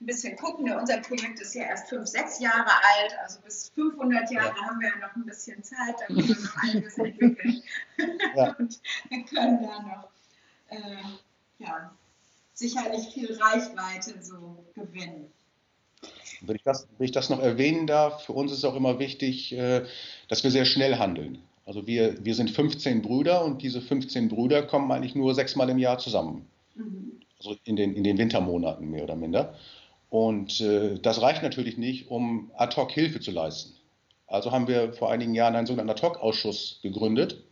ein 0.00 0.06
bisschen 0.06 0.36
gucken. 0.36 0.70
Unser 0.72 0.98
Projekt 0.98 1.40
ist 1.40 1.54
ja 1.54 1.64
erst 1.64 1.88
fünf, 1.88 2.06
sechs 2.06 2.38
Jahre 2.38 2.70
alt, 2.70 3.16
also 3.22 3.40
bis 3.40 3.70
500 3.74 4.30
Jahre 4.30 4.54
ja. 4.56 4.66
haben 4.66 4.80
wir 4.80 4.88
ja 4.88 4.96
noch 4.96 5.16
ein 5.16 5.24
bisschen 5.24 5.62
Zeit, 5.62 5.94
da 6.00 6.06
können 6.06 6.28
wir 6.28 6.36
noch 6.36 6.56
einiges 6.62 6.98
entwickeln 6.98 7.62
ja. 8.34 8.56
und 8.58 8.80
wir 9.08 9.24
können 9.24 9.62
da 9.62 9.82
noch 9.82 10.08
äh, 10.68 11.64
ja, 11.64 11.90
sicherlich 12.52 13.08
viel 13.14 13.32
Reichweite 13.32 14.22
so 14.22 14.64
gewinnen. 14.74 15.32
Wenn 16.42 16.56
ich, 16.56 16.62
das, 16.62 16.86
wenn 16.98 17.06
ich 17.06 17.12
das 17.12 17.30
noch 17.30 17.40
erwähnen 17.40 17.86
darf, 17.86 18.26
für 18.26 18.32
uns 18.32 18.52
ist 18.52 18.64
auch 18.64 18.74
immer 18.74 18.98
wichtig, 18.98 19.52
äh, 19.52 19.86
dass 20.28 20.44
wir 20.44 20.50
sehr 20.50 20.66
schnell 20.66 20.98
handeln. 20.98 21.42
Also 21.66 21.86
wir, 21.86 22.24
wir 22.24 22.34
sind 22.34 22.50
15 22.50 23.02
Brüder 23.02 23.44
und 23.44 23.60
diese 23.60 23.82
15 23.82 24.28
Brüder 24.28 24.62
kommen 24.62 24.90
eigentlich 24.90 25.14
nur 25.14 25.34
sechsmal 25.34 25.68
im 25.68 25.78
Jahr 25.78 25.98
zusammen. 25.98 26.46
Mhm. 26.74 27.20
Also 27.38 27.56
in 27.64 27.76
den, 27.76 27.94
in 27.94 28.04
den 28.04 28.16
Wintermonaten 28.16 28.88
mehr 28.90 29.04
oder 29.04 29.16
minder. 29.16 29.54
Und 30.08 30.60
äh, 30.60 30.98
das 31.00 31.20
reicht 31.20 31.42
natürlich 31.42 31.76
nicht, 31.76 32.08
um 32.08 32.50
ad 32.56 32.74
hoc 32.76 32.92
Hilfe 32.92 33.20
zu 33.20 33.32
leisten. 33.32 33.76
Also 34.26 34.50
haben 34.50 34.68
wir 34.68 34.92
vor 34.92 35.10
einigen 35.10 35.34
Jahren 35.34 35.54
einen 35.54 35.66
sogenannten 35.66 35.90
Ad-Hoc-Ausschuss 35.90 36.80
gegründet. 36.82 37.44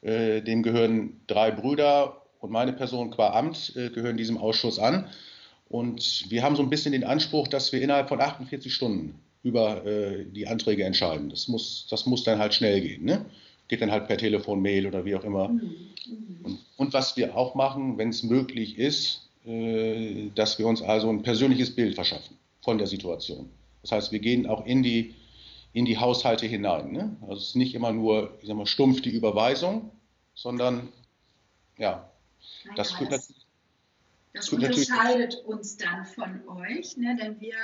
Äh, 0.00 0.40
dem 0.42 0.62
gehören 0.62 1.20
drei 1.26 1.50
Brüder 1.50 2.22
und 2.40 2.50
meine 2.50 2.72
Person 2.72 3.10
qua 3.10 3.32
Amt 3.32 3.74
äh, 3.76 3.90
gehören 3.90 4.16
diesem 4.16 4.38
Ausschuss 4.38 4.78
an. 4.78 5.08
Und 5.68 6.30
wir 6.30 6.42
haben 6.42 6.56
so 6.56 6.62
ein 6.62 6.70
bisschen 6.70 6.92
den 6.92 7.04
Anspruch, 7.04 7.48
dass 7.48 7.72
wir 7.72 7.80
innerhalb 7.80 8.08
von 8.08 8.20
48 8.20 8.72
Stunden 8.72 9.20
über 9.42 9.84
äh, 9.84 10.24
die 10.24 10.46
Anträge 10.46 10.84
entscheiden. 10.84 11.28
Das 11.28 11.48
muss, 11.48 11.86
das 11.90 12.06
muss 12.06 12.24
dann 12.24 12.38
halt 12.38 12.54
schnell 12.54 12.80
gehen. 12.80 13.04
Ne? 13.04 13.24
Geht 13.72 13.80
dann 13.80 13.90
halt 13.90 14.06
per 14.06 14.18
Telefon, 14.18 14.60
Mail 14.60 14.86
oder 14.86 15.06
wie 15.06 15.16
auch 15.16 15.24
immer. 15.24 15.48
Mhm. 15.48 15.62
Und, 16.42 16.58
und 16.76 16.92
was 16.92 17.16
wir 17.16 17.34
auch 17.34 17.54
machen, 17.54 17.96
wenn 17.96 18.10
es 18.10 18.22
möglich 18.22 18.76
ist, 18.76 19.30
äh, 19.46 20.28
dass 20.34 20.58
wir 20.58 20.66
uns 20.66 20.82
also 20.82 21.08
ein 21.08 21.22
persönliches 21.22 21.74
Bild 21.74 21.94
verschaffen 21.94 22.36
von 22.60 22.76
der 22.76 22.86
Situation. 22.86 23.48
Das 23.80 23.92
heißt, 23.92 24.12
wir 24.12 24.18
gehen 24.18 24.46
auch 24.46 24.66
in 24.66 24.82
die, 24.82 25.14
in 25.72 25.86
die 25.86 25.96
Haushalte 25.96 26.44
hinein. 26.44 26.92
Ne? 26.92 27.16
Also 27.22 27.36
es 27.36 27.42
ist 27.44 27.56
nicht 27.56 27.74
immer 27.74 27.92
nur, 27.92 28.36
ich 28.42 28.48
sag 28.48 28.58
mal, 28.58 28.66
stumpf 28.66 29.00
die 29.00 29.08
Überweisung, 29.08 29.90
sondern 30.34 30.90
ja, 31.78 32.10
naja, 32.66 32.76
das 32.76 32.92
führt 32.92 33.10
das, 33.10 33.32
das 34.34 34.50
unterscheidet 34.50 35.42
uns 35.46 35.78
dann 35.78 36.04
von 36.04 36.46
euch, 36.58 36.98
ne? 36.98 37.16
denn 37.16 37.40
wir 37.40 37.56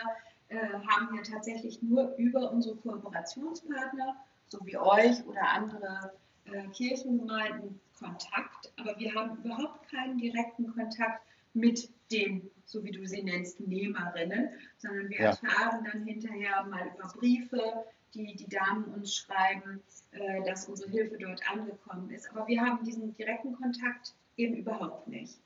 äh, 0.48 0.56
haben 0.56 1.14
ja 1.14 1.20
tatsächlich 1.20 1.82
nur 1.82 2.16
über 2.16 2.50
unsere 2.50 2.76
Kooperationspartner, 2.76 4.16
so 4.48 4.58
wie 4.64 4.76
euch 4.76 5.24
oder 5.26 5.48
andere 5.48 6.12
äh, 6.46 6.66
Kirchengemeinden, 6.68 7.80
Kontakt, 7.98 8.72
aber 8.76 8.98
wir 8.98 9.12
haben 9.14 9.38
überhaupt 9.42 9.90
keinen 9.90 10.18
direkten 10.18 10.72
Kontakt 10.72 11.22
mit 11.52 11.90
den, 12.12 12.48
so 12.64 12.84
wie 12.84 12.92
du 12.92 13.04
sie 13.06 13.22
nennst, 13.22 13.60
Nehmerinnen, 13.60 14.50
sondern 14.78 15.08
wir 15.10 15.18
ja. 15.18 15.24
erfahren 15.30 15.84
dann 15.84 16.04
hinterher 16.04 16.64
mal 16.64 16.92
über 16.94 17.08
Briefe, 17.08 17.84
die 18.14 18.36
die 18.36 18.48
Damen 18.48 18.84
uns 18.94 19.14
schreiben, 19.14 19.82
äh, 20.12 20.42
dass 20.44 20.68
unsere 20.68 20.90
Hilfe 20.90 21.18
dort 21.18 21.42
angekommen 21.50 22.10
ist. 22.10 22.30
Aber 22.30 22.46
wir 22.46 22.60
haben 22.60 22.84
diesen 22.84 23.14
direkten 23.16 23.54
Kontakt 23.54 24.14
eben 24.36 24.54
überhaupt 24.56 25.08
nicht. 25.08 25.38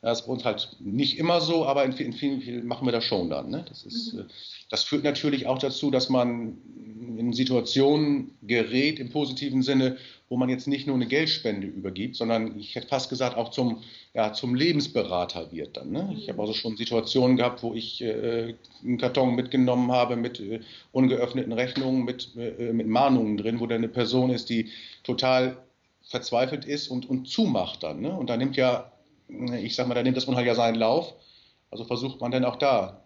Das 0.00 0.20
ist 0.20 0.26
bei 0.26 0.32
uns 0.32 0.44
halt 0.44 0.76
nicht 0.78 1.18
immer 1.18 1.40
so, 1.40 1.66
aber 1.66 1.84
in, 1.84 1.92
vielen, 1.92 2.12
vielen, 2.12 2.40
vielen 2.40 2.66
machen 2.66 2.86
wir 2.86 2.92
das 2.92 3.04
schon 3.04 3.30
dann. 3.30 3.50
Ne? 3.50 3.64
Das, 3.68 3.84
ist, 3.84 4.12
mhm. 4.12 4.20
Äh, 4.20 4.24
das 4.70 4.84
führt 4.84 5.02
natürlich 5.02 5.46
auch 5.46 5.58
dazu, 5.58 5.90
dass 5.90 6.08
man 6.08 6.58
in 7.18 7.32
Situationen 7.32 8.30
gerät 8.42 9.00
im 9.00 9.10
positiven 9.10 9.62
Sinne, 9.62 9.96
wo 10.28 10.36
man 10.36 10.48
jetzt 10.50 10.68
nicht 10.68 10.86
nur 10.86 10.94
eine 10.94 11.06
Geldspende 11.06 11.66
übergibt, 11.66 12.14
sondern 12.14 12.58
ich 12.58 12.76
hätte 12.76 12.86
fast 12.86 13.10
gesagt 13.10 13.36
auch 13.36 13.50
zum, 13.50 13.82
ja, 14.14 14.32
zum 14.32 14.54
Lebensberater 14.54 15.50
wird 15.50 15.76
dann. 15.76 15.90
Ne? 15.90 16.14
Ich 16.16 16.28
habe 16.28 16.40
also 16.40 16.52
schon 16.52 16.76
Situationen 16.76 17.36
gehabt, 17.36 17.62
wo 17.64 17.74
ich 17.74 18.00
äh, 18.02 18.54
einen 18.84 18.98
Karton 18.98 19.34
mitgenommen 19.34 19.90
habe 19.90 20.14
mit 20.14 20.38
äh, 20.38 20.60
ungeöffneten 20.92 21.52
Rechnungen, 21.52 22.04
mit, 22.04 22.36
äh, 22.36 22.72
mit 22.72 22.86
Mahnungen 22.86 23.36
drin, 23.36 23.58
wo 23.58 23.66
da 23.66 23.74
eine 23.74 23.88
Person 23.88 24.30
ist, 24.30 24.48
die 24.48 24.70
total 25.02 25.56
verzweifelt 26.02 26.64
ist 26.64 26.88
und, 26.88 27.08
und 27.08 27.26
zumacht 27.26 27.82
dann. 27.82 28.00
Ne? 28.00 28.16
Und 28.16 28.30
da 28.30 28.36
nimmt 28.36 28.56
ja 28.56 28.92
ich 29.28 29.74
sag 29.74 29.86
mal, 29.86 29.94
da 29.94 30.02
nimmt 30.02 30.16
das 30.16 30.24
Unheil 30.24 30.46
ja 30.46 30.54
seinen 30.54 30.76
Lauf. 30.76 31.14
Also 31.70 31.84
versucht 31.84 32.20
man 32.20 32.30
dann 32.30 32.44
auch 32.44 32.56
da 32.56 33.02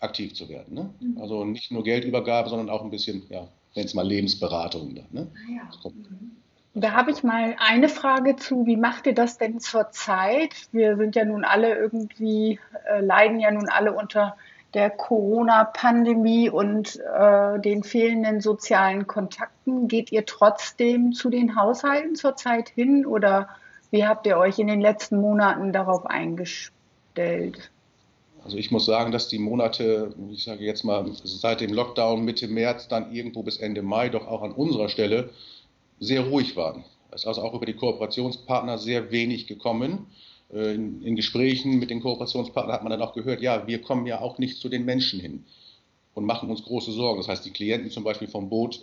aktiv 0.00 0.34
zu 0.34 0.48
werden. 0.48 0.74
Ne? 0.74 0.94
Mhm. 1.00 1.20
Also 1.20 1.44
nicht 1.44 1.70
nur 1.70 1.84
Geldübergabe, 1.84 2.48
sondern 2.48 2.70
auch 2.70 2.82
ein 2.82 2.90
bisschen, 2.90 3.22
ja, 3.28 3.48
wenn 3.74 3.84
es 3.84 3.94
mal 3.94 4.06
Lebensberatung. 4.06 4.94
Dann, 4.94 5.06
ne? 5.10 5.26
ja. 5.48 5.90
mhm. 5.90 6.36
Da 6.74 6.92
habe 6.92 7.10
ich 7.10 7.22
mal 7.22 7.54
eine 7.58 7.88
Frage 7.88 8.36
zu. 8.36 8.66
Wie 8.66 8.76
macht 8.76 9.06
ihr 9.06 9.14
das 9.14 9.38
denn 9.38 9.60
zurzeit? 9.60 10.54
Wir 10.72 10.96
sind 10.96 11.14
ja 11.16 11.24
nun 11.24 11.44
alle 11.44 11.74
irgendwie, 11.74 12.58
äh, 12.88 13.00
leiden 13.00 13.40
ja 13.40 13.50
nun 13.50 13.68
alle 13.68 13.92
unter 13.92 14.36
der 14.72 14.88
Corona-Pandemie 14.88 16.48
und 16.48 16.98
äh, 16.98 17.60
den 17.60 17.82
fehlenden 17.82 18.40
sozialen 18.40 19.06
Kontakten. 19.06 19.86
Geht 19.86 20.12
ihr 20.12 20.24
trotzdem 20.24 21.12
zu 21.12 21.28
den 21.28 21.56
Haushalten 21.56 22.14
zurzeit 22.14 22.70
hin 22.70 23.04
oder 23.04 23.50
wie 23.92 24.06
habt 24.06 24.26
ihr 24.26 24.38
euch 24.38 24.58
in 24.58 24.66
den 24.66 24.80
letzten 24.80 25.20
Monaten 25.20 25.72
darauf 25.72 26.06
eingestellt? 26.06 27.70
Also 28.42 28.56
ich 28.56 28.70
muss 28.72 28.86
sagen, 28.86 29.12
dass 29.12 29.28
die 29.28 29.38
Monate, 29.38 30.14
ich 30.32 30.42
sage 30.42 30.64
jetzt 30.64 30.82
mal 30.82 31.06
seit 31.22 31.60
dem 31.60 31.72
Lockdown 31.72 32.24
Mitte 32.24 32.48
März, 32.48 32.88
dann 32.88 33.12
irgendwo 33.12 33.42
bis 33.42 33.58
Ende 33.58 33.82
Mai 33.82 34.08
doch 34.08 34.26
auch 34.26 34.42
an 34.42 34.52
unserer 34.52 34.88
Stelle 34.88 35.30
sehr 36.00 36.22
ruhig 36.22 36.56
waren. 36.56 36.84
Es 37.10 37.22
ist 37.22 37.26
also 37.28 37.42
auch 37.42 37.54
über 37.54 37.66
die 37.66 37.74
Kooperationspartner 37.74 38.78
sehr 38.78 39.12
wenig 39.12 39.46
gekommen. 39.46 40.06
Äh, 40.52 40.74
in, 40.74 41.02
in, 41.02 41.14
Gesprächen 41.14 41.78
mit 41.78 41.90
den 41.90 42.00
Kooperationspartnern 42.00 42.74
hat 42.74 42.82
man 42.82 42.90
dann 42.90 43.02
auch 43.02 43.12
gehört, 43.12 43.42
ja, 43.42 43.66
wir 43.66 43.82
kommen 43.82 44.06
ja 44.06 44.20
auch 44.20 44.38
nicht 44.38 44.58
zu 44.58 44.70
den 44.70 44.86
Menschen 44.86 45.20
hin 45.20 45.44
und 46.14 46.24
machen 46.24 46.50
uns 46.50 46.64
große 46.64 46.92
Sorgen. 46.92 47.20
Das 47.20 47.28
heißt, 47.28 47.44
die 47.44 47.52
Klienten 47.52 47.90
zum 47.90 48.04
Beispiel 48.04 48.28
vom 48.28 48.48
Boot 48.48 48.80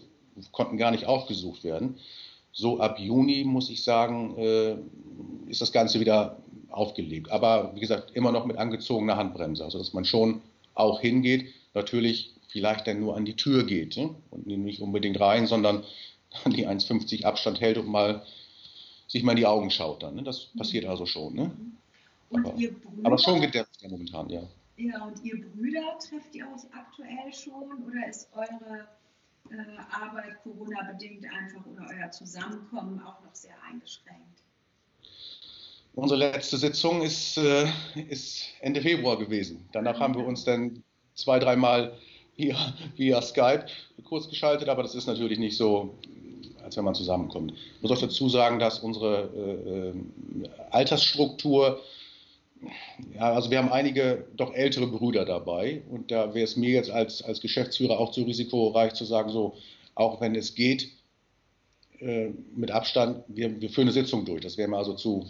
konnten 0.51 0.77
gar 0.77 0.91
nicht 0.91 1.05
aufgesucht 1.05 1.63
werden 1.63 1.99
so 2.51 2.79
ab 2.79 2.99
Juni, 2.99 3.43
muss 3.43 3.69
ich 3.69 3.83
sagen, 3.83 4.37
äh, 4.37 4.75
ist 5.47 5.61
das 5.61 5.71
Ganze 5.71 5.99
wieder 5.99 6.37
aufgelegt. 6.69 7.31
Aber 7.31 7.71
wie 7.75 7.79
gesagt, 7.79 8.11
immer 8.13 8.31
noch 8.31 8.45
mit 8.45 8.57
angezogener 8.57 9.17
Handbremse. 9.17 9.63
Also 9.63 9.77
dass 9.77 9.93
man 9.93 10.05
schon 10.05 10.41
auch 10.75 11.01
hingeht, 11.01 11.53
natürlich 11.73 12.33
vielleicht 12.47 12.87
dann 12.87 12.99
nur 12.99 13.15
an 13.15 13.25
die 13.25 13.35
Tür 13.35 13.65
geht 13.65 13.97
ne? 13.97 14.15
und 14.31 14.47
nicht 14.47 14.81
unbedingt 14.81 15.19
rein, 15.19 15.47
sondern 15.47 15.83
an 16.43 16.51
die 16.53 16.67
1,50 16.67 17.25
Abstand 17.25 17.61
hält 17.61 17.77
und 17.77 17.87
mal 17.87 18.23
sich 19.07 19.23
mal 19.23 19.31
in 19.31 19.37
die 19.37 19.45
Augen 19.45 19.71
schaut 19.71 20.03
dann. 20.03 20.15
Ne? 20.15 20.23
Das 20.23 20.49
passiert 20.57 20.85
also 20.85 21.05
schon. 21.05 21.35
Ne? 21.35 21.51
Aber, 22.31 22.51
Brüder, 22.51 22.75
aber, 23.03 23.17
schon 23.17 23.41
gedämpft 23.41 23.81
ja 23.81 23.89
momentan, 23.89 24.29
ja. 24.29 24.43
Ja, 24.77 25.03
und 25.05 25.23
ihr 25.25 25.41
Brüder 25.41 25.97
trefft 25.99 26.33
ihr 26.35 26.45
euch 26.45 26.63
aktuell 26.73 27.33
schon 27.33 27.83
oder 27.85 28.07
ist 28.07 28.29
eure 28.33 28.87
Arbeit 29.91 30.41
Corona-bedingt 30.43 31.25
einfach 31.25 31.65
oder 31.65 31.87
euer 31.89 32.11
Zusammenkommen 32.11 33.01
auch 33.01 33.21
noch 33.23 33.33
sehr 33.33 33.55
eingeschränkt? 33.67 34.43
Unsere 35.95 36.19
letzte 36.19 36.57
Sitzung 36.57 37.01
ist, 37.01 37.37
äh, 37.37 37.67
ist 38.07 38.45
Ende 38.61 38.81
Februar 38.81 39.17
gewesen. 39.17 39.67
Danach 39.71 39.99
haben 39.99 40.15
wir 40.15 40.25
uns 40.25 40.45
dann 40.45 40.83
zwei, 41.15 41.39
dreimal 41.39 41.97
via, 42.37 42.55
via 42.95 43.21
Skype 43.21 43.65
kurz 44.05 44.29
geschaltet, 44.29 44.69
aber 44.69 44.83
das 44.83 44.95
ist 44.95 45.07
natürlich 45.07 45.39
nicht 45.39 45.57
so, 45.57 45.97
als 46.63 46.77
wenn 46.77 46.85
man 46.85 46.95
zusammenkommt. 46.95 47.51
Ich 47.51 47.81
muss 47.81 47.91
auch 47.91 48.01
dazu 48.01 48.29
sagen, 48.29 48.59
dass 48.59 48.79
unsere 48.79 49.29
äh, 49.35 49.89
äh 49.89 50.49
Altersstruktur 50.71 51.81
ja, 53.13 53.33
also 53.33 53.49
wir 53.51 53.57
haben 53.57 53.71
einige 53.71 54.27
doch 54.35 54.53
ältere 54.53 54.87
Brüder 54.87 55.25
dabei 55.25 55.81
und 55.89 56.11
da 56.11 56.33
wäre 56.33 56.43
es 56.43 56.57
mir 56.57 56.71
jetzt 56.71 56.91
als, 56.91 57.21
als 57.21 57.39
Geschäftsführer 57.41 57.99
auch 57.99 58.11
zu 58.11 58.23
risikoreich 58.23 58.93
zu 58.93 59.05
sagen, 59.05 59.29
so, 59.29 59.55
auch 59.95 60.19
wenn 60.21 60.35
es 60.35 60.55
geht, 60.55 60.91
äh, 61.99 62.29
mit 62.55 62.71
Abstand, 62.71 63.23
wir, 63.27 63.59
wir 63.59 63.69
führen 63.69 63.87
eine 63.87 63.93
Sitzung 63.93 64.25
durch. 64.25 64.41
Das 64.41 64.57
wäre 64.57 64.69
mir 64.69 64.77
also 64.77 64.93
zu, 64.93 65.27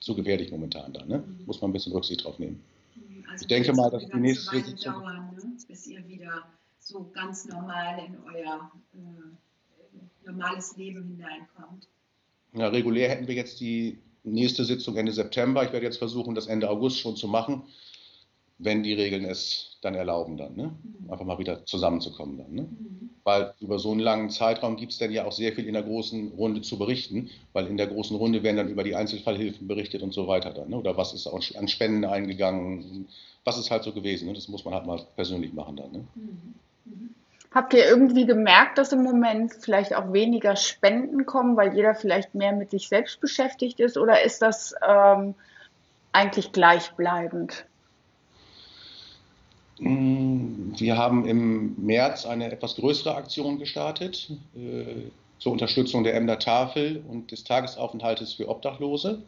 zu 0.00 0.14
gefährlich 0.14 0.50
momentan 0.50 0.92
da. 0.92 1.04
Ne? 1.04 1.18
Mhm. 1.18 1.44
Muss 1.46 1.60
man 1.60 1.70
ein 1.70 1.72
bisschen 1.72 1.92
Rücksicht 1.92 2.24
drauf 2.24 2.38
nehmen. 2.38 2.62
Mhm, 2.94 3.24
also 3.30 3.42
ich 3.42 3.48
denke 3.48 3.72
mal, 3.72 3.90
dass 3.90 4.06
die 4.06 4.16
nächste 4.16 4.60
Sitzung. 4.62 4.94
Dauern, 4.94 5.34
ne? 5.36 5.56
bis 5.68 5.86
ihr 5.86 6.06
wieder 6.08 6.44
so 6.80 7.10
ganz 7.12 7.46
normal 7.46 7.98
in 8.06 8.16
euer 8.24 8.70
äh, 8.94 10.26
normales 10.26 10.76
Leben 10.76 11.16
hineinkommt. 11.16 11.88
Ja, 12.54 12.68
regulär 12.68 13.10
hätten 13.10 13.26
wir 13.26 13.34
jetzt 13.34 13.60
die 13.60 13.98
nächste 14.30 14.64
Sitzung 14.64 14.96
Ende 14.96 15.12
September. 15.12 15.64
Ich 15.64 15.72
werde 15.72 15.86
jetzt 15.86 15.98
versuchen, 15.98 16.34
das 16.34 16.46
Ende 16.46 16.68
August 16.68 16.98
schon 16.98 17.16
zu 17.16 17.28
machen, 17.28 17.62
wenn 18.58 18.82
die 18.82 18.94
Regeln 18.94 19.24
es 19.24 19.78
dann 19.82 19.94
erlauben, 19.94 20.36
dann 20.36 20.56
ne? 20.56 20.74
Mhm. 20.82 21.10
einfach 21.10 21.24
mal 21.24 21.38
wieder 21.38 21.64
zusammenzukommen. 21.66 22.38
Dann, 22.38 22.52
ne? 22.52 22.62
Mhm. 22.62 23.10
Weil 23.24 23.54
über 23.60 23.78
so 23.78 23.90
einen 23.90 24.00
langen 24.00 24.30
Zeitraum 24.30 24.76
gibt 24.76 24.92
es 24.92 24.98
dann 24.98 25.12
ja 25.12 25.26
auch 25.26 25.32
sehr 25.32 25.52
viel 25.52 25.66
in 25.66 25.74
der 25.74 25.82
großen 25.82 26.32
Runde 26.32 26.62
zu 26.62 26.78
berichten, 26.78 27.30
weil 27.52 27.66
in 27.66 27.76
der 27.76 27.88
großen 27.88 28.16
Runde 28.16 28.42
werden 28.42 28.56
dann 28.56 28.68
über 28.68 28.84
die 28.84 28.94
Einzelfallhilfen 28.94 29.68
berichtet 29.68 30.02
und 30.02 30.14
so 30.14 30.26
weiter. 30.26 30.52
Dann, 30.52 30.70
ne? 30.70 30.78
Oder 30.78 30.96
was 30.96 31.12
ist 31.12 31.26
an 31.26 31.68
Spenden 31.68 32.04
eingegangen, 32.04 33.06
was 33.46 33.58
ist 33.58 33.70
halt 33.70 33.84
so 33.84 33.92
gewesen. 33.92 34.26
Ne? 34.26 34.34
Das 34.34 34.48
muss 34.48 34.64
man 34.64 34.74
halt 34.74 34.86
mal 34.86 35.00
persönlich 35.14 35.52
machen 35.52 35.76
dann. 35.76 35.92
Ne? 35.92 36.04
Mhm. 36.14 36.54
mhm. 36.84 37.14
Habt 37.56 37.72
ihr 37.72 37.86
irgendwie 37.86 38.26
gemerkt, 38.26 38.76
dass 38.76 38.92
im 38.92 39.02
Moment 39.02 39.50
vielleicht 39.58 39.94
auch 39.96 40.12
weniger 40.12 40.56
Spenden 40.56 41.24
kommen, 41.24 41.56
weil 41.56 41.74
jeder 41.74 41.94
vielleicht 41.94 42.34
mehr 42.34 42.52
mit 42.52 42.70
sich 42.70 42.86
selbst 42.86 43.18
beschäftigt 43.18 43.80
ist? 43.80 43.96
Oder 43.96 44.22
ist 44.22 44.42
das 44.42 44.74
ähm, 44.86 45.34
eigentlich 46.12 46.52
gleichbleibend? 46.52 47.64
Mm, 49.78 50.74
wir 50.76 50.98
haben 50.98 51.26
im 51.26 51.74
März 51.78 52.26
eine 52.26 52.52
etwas 52.52 52.76
größere 52.76 53.14
Aktion 53.14 53.58
gestartet 53.58 54.32
äh, 54.54 55.08
zur 55.38 55.52
Unterstützung 55.52 56.04
der 56.04 56.14
Emder 56.14 56.38
Tafel 56.38 57.02
und 57.08 57.32
des 57.32 57.44
Tagesaufenthaltes 57.44 58.34
für 58.34 58.50
Obdachlose. 58.50 59.22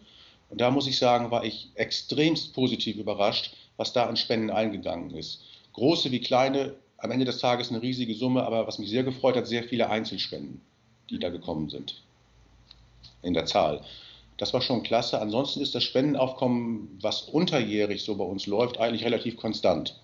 Und 0.51 0.61
da 0.61 0.71
muss 0.71 0.87
ich 0.87 0.99
sagen, 0.99 1.31
war 1.31 1.45
ich 1.45 1.71
extremst 1.77 2.53
positiv 2.53 2.99
überrascht, 2.99 3.57
was 3.79 3.95
da 3.95 4.05
an 4.05 4.19
Spenden 4.19 4.51
eingegangen 4.51 5.17
ist. 5.17 5.45
Große 5.73 6.11
wie 6.11 6.21
kleine, 6.21 6.75
am 6.99 7.11
Ende 7.11 7.25
des 7.25 7.39
Tages 7.39 7.71
eine 7.71 7.81
riesige 7.81 8.15
Summe, 8.15 8.45
aber 8.45 8.67
was 8.67 8.79
mich 8.79 8.91
sehr 8.91 9.05
gefreut 9.05 9.37
hat, 9.37 9.47
sehr 9.47 9.65
viele 9.65 9.89
Einzelspenden, 9.89 10.61
die 11.11 11.19
da 11.19 11.31
gekommen 11.31 11.71
sind. 11.71 12.03
In 13.23 13.35
der 13.35 13.47
Zahl. 13.47 13.83
Das 14.37 14.53
war 14.53 14.61
schon 14.61 14.83
klasse. 14.83 15.21
Ansonsten 15.21 15.61
ist 15.61 15.75
das 15.75 15.83
Spendenaufkommen, 15.83 16.99
was 17.01 17.23
unterjährig 17.23 18.05
so 18.05 18.17
bei 18.17 18.25
uns 18.25 18.47
läuft, 18.47 18.79
eigentlich 18.79 19.05
relativ 19.05 19.37
konstant. 19.37 19.99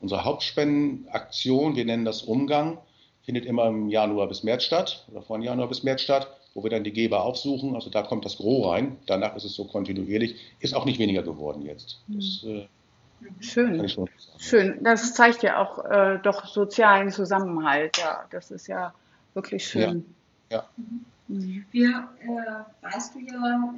Unsere 0.00 0.24
Hauptspendenaktion, 0.24 1.76
wir 1.76 1.84
nennen 1.84 2.04
das 2.04 2.22
Umgang, 2.22 2.78
findet 3.22 3.44
immer 3.46 3.66
im 3.66 3.88
Januar 3.88 4.28
bis 4.28 4.42
März 4.42 4.64
statt 4.64 5.06
oder 5.10 5.22
von 5.22 5.42
Januar 5.42 5.68
bis 5.68 5.82
März 5.82 6.02
statt, 6.02 6.28
wo 6.54 6.62
wir 6.62 6.70
dann 6.70 6.84
die 6.84 6.92
Geber 6.92 7.22
aufsuchen. 7.22 7.74
Also 7.74 7.90
da 7.90 8.02
kommt 8.02 8.24
das 8.24 8.36
Gros 8.38 8.66
rein. 8.66 8.96
Danach 9.06 9.36
ist 9.36 9.44
es 9.44 9.54
so 9.54 9.64
kontinuierlich. 9.64 10.36
Ist 10.58 10.74
auch 10.74 10.84
nicht 10.84 10.98
weniger 10.98 11.22
geworden 11.22 11.62
jetzt. 11.64 12.00
Das, 12.08 12.44
äh, 12.44 12.66
Schön. 13.40 13.88
Schön. 14.38 14.82
Das 14.82 15.14
zeigt 15.14 15.42
ja 15.42 15.58
auch 15.58 15.84
äh, 15.84 16.18
doch 16.22 16.46
sozialen 16.46 17.10
Zusammenhalt. 17.10 17.98
Ja, 17.98 18.24
das 18.30 18.50
ist 18.50 18.66
ja 18.66 18.94
wirklich 19.34 19.66
schön. 19.66 20.14
Ja. 20.50 20.58
ja. 20.58 20.64
Mhm. 20.76 21.04
Wir, 21.70 22.08
äh, 22.18 22.84
weißt 22.84 23.14
du 23.14 23.20
ja, 23.20 23.72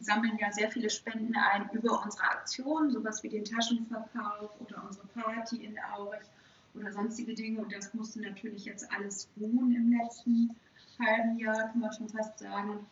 sammeln 0.00 0.36
ja 0.40 0.50
sehr 0.50 0.68
viele 0.68 0.90
Spenden 0.90 1.32
ein 1.36 1.70
über 1.72 2.02
unsere 2.02 2.24
Aktion, 2.24 2.90
sowas 2.90 3.22
wie 3.22 3.28
den 3.28 3.44
Taschenverkauf 3.44 4.50
oder 4.60 4.82
unsere 4.84 5.06
Party 5.14 5.64
in 5.64 5.76
Aurich 5.94 6.26
oder 6.74 6.90
sonstige 6.90 7.34
Dinge. 7.34 7.60
Und 7.60 7.72
das 7.72 7.94
musste 7.94 8.20
natürlich 8.20 8.64
jetzt 8.64 8.90
alles 8.92 9.28
ruhen 9.40 9.72
im 9.76 9.96
letzten 9.96 10.56
halben 10.98 11.38
Jahr, 11.38 11.68
kann 11.68 11.80
man 11.80 11.92
schon 11.92 12.08
fast 12.08 12.40
sagen. 12.40 12.84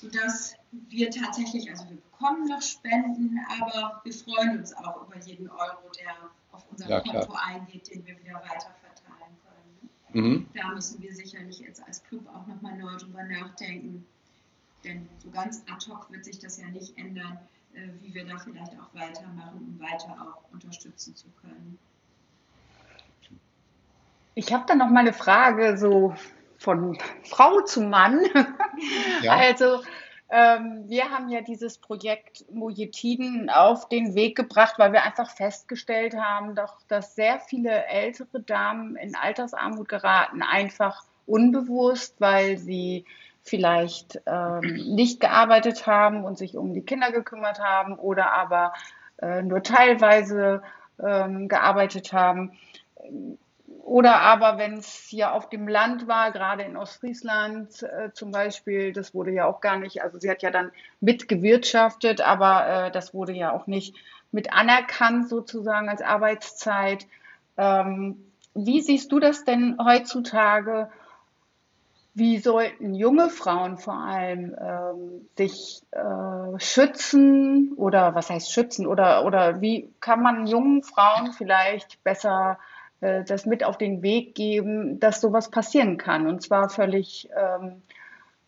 Sodass 0.00 0.54
wir 0.70 1.10
tatsächlich, 1.10 1.68
also 1.70 1.88
wir 1.88 1.96
bekommen 1.96 2.46
noch 2.48 2.62
Spenden, 2.62 3.38
aber 3.60 4.00
wir 4.04 4.12
freuen 4.12 4.58
uns 4.58 4.72
auch 4.74 5.06
über 5.06 5.18
jeden 5.18 5.50
Euro, 5.50 5.90
der 5.98 6.14
auf 6.52 6.64
unser 6.70 6.88
ja, 6.88 7.00
Konto 7.00 7.26
klar. 7.26 7.46
eingeht, 7.46 7.90
den 7.90 8.06
wir 8.06 8.16
wieder 8.20 8.34
weiterverteilen 8.34 9.36
können. 10.12 10.24
Mhm. 10.24 10.46
Da 10.54 10.68
müssen 10.68 11.02
wir 11.02 11.12
sicherlich 11.12 11.58
jetzt 11.58 11.82
als 11.84 12.02
Club 12.04 12.28
auch 12.28 12.46
nochmal 12.46 12.78
neu 12.78 12.96
drüber 12.96 13.24
nachdenken. 13.24 14.06
Denn 14.84 15.08
so 15.18 15.30
ganz 15.30 15.64
ad 15.68 15.90
hoc 15.90 16.10
wird 16.12 16.24
sich 16.24 16.38
das 16.38 16.60
ja 16.60 16.68
nicht 16.68 16.96
ändern, 16.96 17.36
äh, 17.74 17.88
wie 18.00 18.14
wir 18.14 18.24
da 18.24 18.38
vielleicht 18.38 18.78
auch 18.78 18.94
weitermachen, 18.94 19.58
um 19.58 19.80
weiter 19.80 20.12
auch 20.12 20.52
unterstützen 20.52 21.16
zu 21.16 21.26
können. 21.42 21.76
Ich 24.36 24.52
habe 24.52 24.64
da 24.68 24.76
noch 24.76 24.90
mal 24.90 25.00
eine 25.00 25.12
Frage, 25.12 25.76
so 25.76 26.14
von 26.58 26.98
Frau 27.24 27.60
zu 27.62 27.80
Mann. 27.80 28.20
Ja. 29.22 29.34
Also 29.34 29.80
ähm, 30.30 30.84
wir 30.86 31.10
haben 31.10 31.28
ja 31.30 31.40
dieses 31.40 31.78
Projekt 31.78 32.44
Mojetiden 32.52 33.50
auf 33.50 33.88
den 33.88 34.14
Weg 34.14 34.36
gebracht, 34.36 34.74
weil 34.76 34.92
wir 34.92 35.02
einfach 35.02 35.30
festgestellt 35.30 36.14
haben, 36.14 36.54
doch, 36.54 36.76
dass 36.86 37.16
sehr 37.16 37.40
viele 37.40 37.86
ältere 37.86 38.40
Damen 38.40 38.94
in 38.94 39.16
Altersarmut 39.16 39.88
geraten, 39.88 40.42
einfach 40.42 41.02
unbewusst, 41.26 42.14
weil 42.20 42.58
sie 42.58 43.04
vielleicht 43.42 44.20
ähm, 44.26 44.94
nicht 44.94 45.18
gearbeitet 45.18 45.88
haben 45.88 46.24
und 46.24 46.38
sich 46.38 46.56
um 46.56 46.74
die 46.74 46.82
Kinder 46.82 47.10
gekümmert 47.10 47.58
haben 47.58 47.98
oder 47.98 48.32
aber 48.32 48.74
äh, 49.20 49.42
nur 49.42 49.64
teilweise 49.64 50.62
ähm, 51.02 51.48
gearbeitet 51.48 52.12
haben 52.12 52.52
oder 53.88 54.20
aber 54.20 54.58
wenn 54.58 54.74
es 54.74 55.06
hier 55.08 55.32
auf 55.32 55.48
dem 55.48 55.66
Land 55.66 56.06
war, 56.06 56.30
gerade 56.30 56.62
in 56.62 56.76
Ostfriesland 56.76 57.82
äh, 57.82 58.12
zum 58.12 58.30
Beispiel, 58.30 58.92
das 58.92 59.14
wurde 59.14 59.30
ja 59.30 59.46
auch 59.46 59.62
gar 59.62 59.78
nicht, 59.78 60.02
also 60.02 60.18
sie 60.18 60.30
hat 60.30 60.42
ja 60.42 60.50
dann 60.50 60.72
mitgewirtschaftet, 61.00 62.20
aber 62.20 62.66
äh, 62.66 62.90
das 62.90 63.14
wurde 63.14 63.32
ja 63.32 63.50
auch 63.50 63.66
nicht 63.66 63.96
mit 64.30 64.52
anerkannt 64.52 65.30
sozusagen 65.30 65.88
als 65.88 66.02
Arbeitszeit. 66.02 67.06
Ähm, 67.56 68.22
wie 68.52 68.82
siehst 68.82 69.10
du 69.10 69.20
das 69.20 69.44
denn 69.44 69.78
heutzutage? 69.82 70.90
Wie 72.12 72.38
sollten 72.40 72.92
junge 72.92 73.30
Frauen 73.30 73.78
vor 73.78 73.94
allem 73.94 74.54
ähm, 74.60 75.28
sich 75.38 75.80
äh, 75.92 76.60
schützen 76.60 77.72
oder 77.76 78.14
was 78.14 78.28
heißt 78.28 78.52
schützen 78.52 78.86
oder, 78.86 79.24
oder 79.24 79.62
wie 79.62 79.90
kann 80.00 80.22
man 80.22 80.46
jungen 80.46 80.82
Frauen 80.82 81.32
vielleicht 81.32 82.04
besser 82.04 82.58
äh, 82.60 82.77
das 83.00 83.46
mit 83.46 83.64
auf 83.64 83.78
den 83.78 84.02
Weg 84.02 84.34
geben, 84.34 84.98
dass 84.98 85.20
sowas 85.20 85.50
passieren 85.50 85.98
kann. 85.98 86.26
Und 86.26 86.42
zwar 86.42 86.68
völlig 86.68 87.28
ähm, 87.36 87.82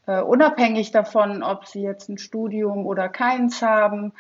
äh, 0.07 0.21
unabhängig 0.21 0.91
davon, 0.91 1.43
ob 1.43 1.67
sie 1.67 1.83
jetzt 1.83 2.09
ein 2.09 2.19
Studium 2.19 2.87
oder 2.87 3.09
keins 3.09 3.63
haben, 3.63 4.13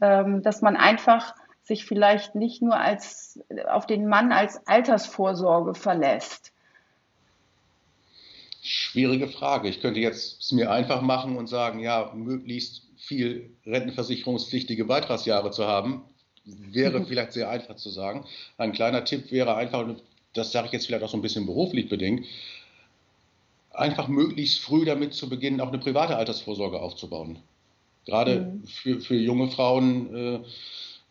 ähm, 0.00 0.42
dass 0.42 0.60
man 0.60 0.76
einfach 0.76 1.34
sich 1.62 1.84
vielleicht 1.84 2.34
nicht 2.34 2.62
nur 2.62 2.76
als, 2.76 3.40
auf 3.68 3.86
den 3.86 4.06
Mann 4.06 4.32
als 4.32 4.66
Altersvorsorge 4.66 5.74
verlässt. 5.74 6.52
Schwierige 8.62 9.28
Frage. 9.28 9.68
Ich 9.68 9.80
könnte 9.80 10.00
jetzt 10.00 10.40
es 10.42 10.52
mir 10.52 10.70
einfach 10.70 11.00
machen 11.00 11.36
und 11.36 11.48
sagen, 11.48 11.78
ja, 11.78 12.10
möglichst 12.14 12.82
viel 12.96 13.50
rentenversicherungspflichtige 13.64 14.84
Beitragsjahre 14.84 15.52
zu 15.52 15.66
haben 15.66 16.02
wäre 16.46 17.04
vielleicht 17.06 17.32
sehr 17.32 17.50
einfach 17.50 17.76
zu 17.76 17.90
sagen. 17.90 18.24
Ein 18.56 18.72
kleiner 18.72 19.04
Tipp 19.04 19.30
wäre 19.30 19.56
einfach, 19.56 19.86
das 20.32 20.52
sage 20.52 20.68
ich 20.68 20.72
jetzt 20.72 20.86
vielleicht 20.86 21.04
auch 21.04 21.10
so 21.10 21.18
ein 21.18 21.22
bisschen 21.22 21.46
beruflich 21.46 21.88
bedingt, 21.88 22.26
einfach 23.70 24.08
möglichst 24.08 24.60
früh 24.60 24.84
damit 24.84 25.14
zu 25.14 25.28
beginnen, 25.28 25.60
auch 25.60 25.68
eine 25.68 25.78
private 25.78 26.16
Altersvorsorge 26.16 26.80
aufzubauen. 26.80 27.38
Gerade 28.06 28.40
mhm. 28.40 28.66
für, 28.66 29.00
für 29.00 29.16
junge 29.16 29.50
Frauen 29.50 30.14
äh, 30.14 30.40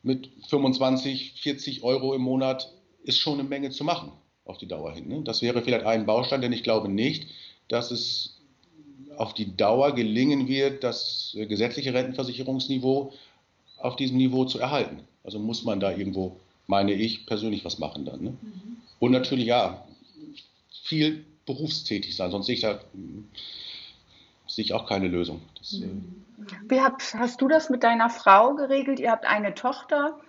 mit 0.02 0.30
25, 0.50 1.34
40 1.41 1.84
Euro 1.84 2.13
im 2.13 2.21
Monat 2.21 2.71
ist 3.04 3.19
schon 3.19 3.39
eine 3.39 3.48
Menge 3.48 3.69
zu 3.69 3.84
machen 3.84 4.12
auf 4.45 4.58
die 4.58 4.67
Dauer 4.67 4.93
hin. 4.93 5.08
Ne? 5.08 5.21
Das 5.24 5.41
wäre 5.41 5.62
vielleicht 5.62 5.86
ein 5.86 6.06
Baustein, 6.06 6.41
denn 6.41 6.54
ich 6.54 6.63
glaube 6.63 6.89
nicht, 6.89 7.28
dass 7.67 7.91
es 7.91 8.41
auf 9.17 9.34
die 9.34 9.56
Dauer 9.56 9.93
gelingen 9.93 10.48
wird, 10.48 10.84
das 10.84 11.36
gesetzliche 11.36 11.93
Rentenversicherungsniveau 11.93 13.13
auf 13.78 13.95
diesem 13.95 14.17
Niveau 14.17 14.45
zu 14.45 14.60
erhalten. 14.60 15.04
Also 15.26 15.40
muss 15.40 15.64
man 15.64 15.80
da 15.80 15.92
irgendwo, 15.92 16.38
meine 16.68 16.94
ich, 16.94 17.26
persönlich 17.26 17.66
was 17.66 17.80
machen 17.80 18.06
dann. 18.06 18.22
Ne? 18.22 18.30
Mhm. 18.30 18.78
Und 19.00 19.12
natürlich, 19.12 19.48
ja, 19.48 19.84
viel 20.84 21.26
berufstätig 21.46 22.16
sein, 22.16 22.32
sonst 22.32 22.46
sehe 22.48 22.56
ich 22.56 22.62
da 22.62 22.80
sehe 24.48 24.64
ich 24.64 24.74
auch 24.74 24.88
keine 24.88 25.08
Lösung. 25.08 25.42
Das, 25.58 25.74
äh, 25.74 25.88
mhm. 25.88 26.24
Wie 26.68 26.82
habt, 26.82 27.16
hast 27.16 27.42
du 27.42 27.48
das 27.48 27.70
mit 27.70 27.84
deiner 27.84 28.10
Frau 28.10 28.56
geregelt? 28.56 29.00
Ihr 29.00 29.12
habt 29.12 29.26
eine 29.26 29.54
Tochter. 29.54 30.20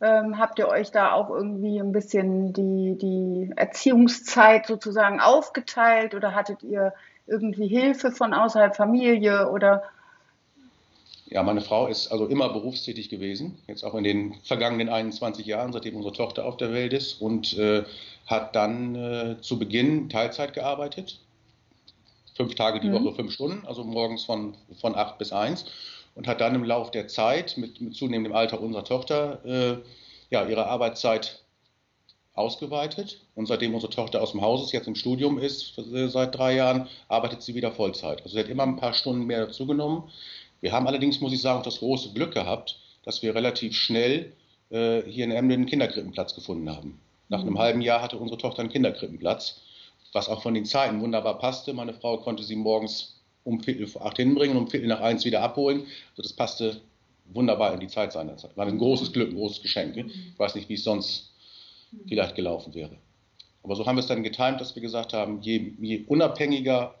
Ähm, 0.00 0.38
habt 0.38 0.58
ihr 0.58 0.68
euch 0.68 0.90
da 0.90 1.12
auch 1.12 1.30
irgendwie 1.30 1.78
ein 1.78 1.92
bisschen 1.92 2.52
die, 2.52 2.98
die 2.98 3.52
Erziehungszeit 3.56 4.66
sozusagen 4.66 5.20
aufgeteilt 5.20 6.14
oder 6.14 6.34
hattet 6.34 6.62
ihr 6.62 6.92
irgendwie 7.26 7.68
Hilfe 7.68 8.10
von 8.10 8.34
außerhalb 8.34 8.76
Familie 8.76 9.50
oder 9.50 9.84
ja, 11.26 11.42
meine 11.42 11.60
Frau 11.60 11.86
ist 11.86 12.08
also 12.08 12.26
immer 12.26 12.50
berufstätig 12.50 13.08
gewesen, 13.08 13.58
jetzt 13.66 13.82
auch 13.82 13.94
in 13.94 14.04
den 14.04 14.34
vergangenen 14.42 14.88
21 14.88 15.46
Jahren, 15.46 15.72
seitdem 15.72 15.96
unsere 15.96 16.14
Tochter 16.14 16.44
auf 16.44 16.56
der 16.56 16.72
Welt 16.72 16.92
ist 16.92 17.20
und 17.20 17.56
äh, 17.56 17.84
hat 18.26 18.54
dann 18.54 18.94
äh, 18.94 19.40
zu 19.40 19.58
Beginn 19.58 20.08
Teilzeit 20.08 20.52
gearbeitet. 20.52 21.20
Fünf 22.34 22.54
Tage 22.54 22.80
die 22.80 22.88
mhm. 22.88 22.94
Woche, 22.94 23.14
fünf 23.14 23.32
Stunden, 23.32 23.66
also 23.66 23.84
morgens 23.84 24.24
von, 24.24 24.54
von 24.80 24.94
acht 24.94 25.18
bis 25.18 25.32
eins 25.32 25.66
und 26.14 26.26
hat 26.26 26.40
dann 26.40 26.54
im 26.54 26.64
Laufe 26.64 26.90
der 26.90 27.08
Zeit 27.08 27.56
mit, 27.56 27.80
mit 27.80 27.94
zunehmendem 27.94 28.34
Alter 28.34 28.60
unserer 28.60 28.84
Tochter 28.84 29.44
äh, 29.44 29.76
ja, 30.30 30.46
ihre 30.46 30.66
Arbeitszeit 30.66 31.40
ausgeweitet. 32.34 33.20
Und 33.34 33.46
seitdem 33.46 33.74
unsere 33.74 33.92
Tochter 33.92 34.22
aus 34.22 34.32
dem 34.32 34.42
Haus 34.42 34.64
ist, 34.64 34.72
jetzt 34.72 34.88
im 34.88 34.94
Studium 34.94 35.38
ist, 35.38 35.78
äh, 35.78 36.08
seit 36.08 36.36
drei 36.36 36.54
Jahren, 36.54 36.88
arbeitet 37.08 37.42
sie 37.42 37.54
wieder 37.54 37.72
Vollzeit. 37.72 38.22
Also 38.22 38.34
sie 38.34 38.40
hat 38.40 38.48
immer 38.48 38.64
ein 38.64 38.76
paar 38.76 38.94
Stunden 38.94 39.24
mehr 39.26 39.46
dazugenommen. 39.46 40.04
Wir 40.64 40.72
haben 40.72 40.86
allerdings, 40.86 41.20
muss 41.20 41.34
ich 41.34 41.42
sagen, 41.42 41.62
das 41.62 41.80
große 41.80 42.14
Glück 42.14 42.32
gehabt, 42.32 42.78
dass 43.02 43.22
wir 43.22 43.34
relativ 43.34 43.76
schnell 43.76 44.32
äh, 44.70 45.02
hier 45.02 45.26
in 45.26 45.30
Emden 45.30 45.52
einen 45.52 45.66
Kinderkrippenplatz 45.66 46.34
gefunden 46.34 46.70
haben. 46.70 46.98
Nach 47.28 47.42
mhm. 47.42 47.48
einem 47.48 47.58
halben 47.58 47.82
Jahr 47.82 48.00
hatte 48.00 48.16
unsere 48.16 48.38
Tochter 48.38 48.60
einen 48.60 48.70
Kinderkrippenplatz, 48.70 49.60
was 50.14 50.30
auch 50.30 50.42
von 50.42 50.54
den 50.54 50.64
Zeiten 50.64 51.02
wunderbar 51.02 51.38
passte. 51.38 51.74
Meine 51.74 51.92
Frau 51.92 52.16
konnte 52.16 52.42
sie 52.42 52.56
morgens 52.56 53.20
um 53.44 53.60
Viertel 53.60 53.86
vor 53.86 54.06
acht 54.06 54.16
hinbringen 54.16 54.56
und 54.56 54.62
um 54.62 54.70
Viertel 54.70 54.88
nach 54.88 55.02
eins 55.02 55.26
wieder 55.26 55.42
abholen. 55.42 55.80
Also 56.12 56.22
das 56.22 56.32
passte 56.32 56.80
wunderbar 57.26 57.74
in 57.74 57.80
die 57.80 57.88
Zeit 57.88 58.14
seiner 58.14 58.38
Zeit. 58.38 58.56
War 58.56 58.66
ein 58.66 58.78
großes 58.78 59.12
Glück, 59.12 59.32
ein 59.32 59.36
großes 59.36 59.60
Geschenk. 59.60 59.96
Ne? 59.96 60.06
Ich 60.06 60.38
weiß 60.38 60.54
nicht, 60.54 60.70
wie 60.70 60.74
es 60.74 60.84
sonst 60.84 61.30
vielleicht 62.08 62.36
gelaufen 62.36 62.72
wäre. 62.72 62.96
Aber 63.62 63.76
so 63.76 63.84
haben 63.84 63.96
wir 63.96 64.00
es 64.00 64.06
dann 64.06 64.22
getimt, 64.22 64.62
dass 64.62 64.74
wir 64.74 64.80
gesagt 64.80 65.12
haben, 65.12 65.42
je, 65.42 65.74
je 65.78 66.04
unabhängiger 66.06 66.94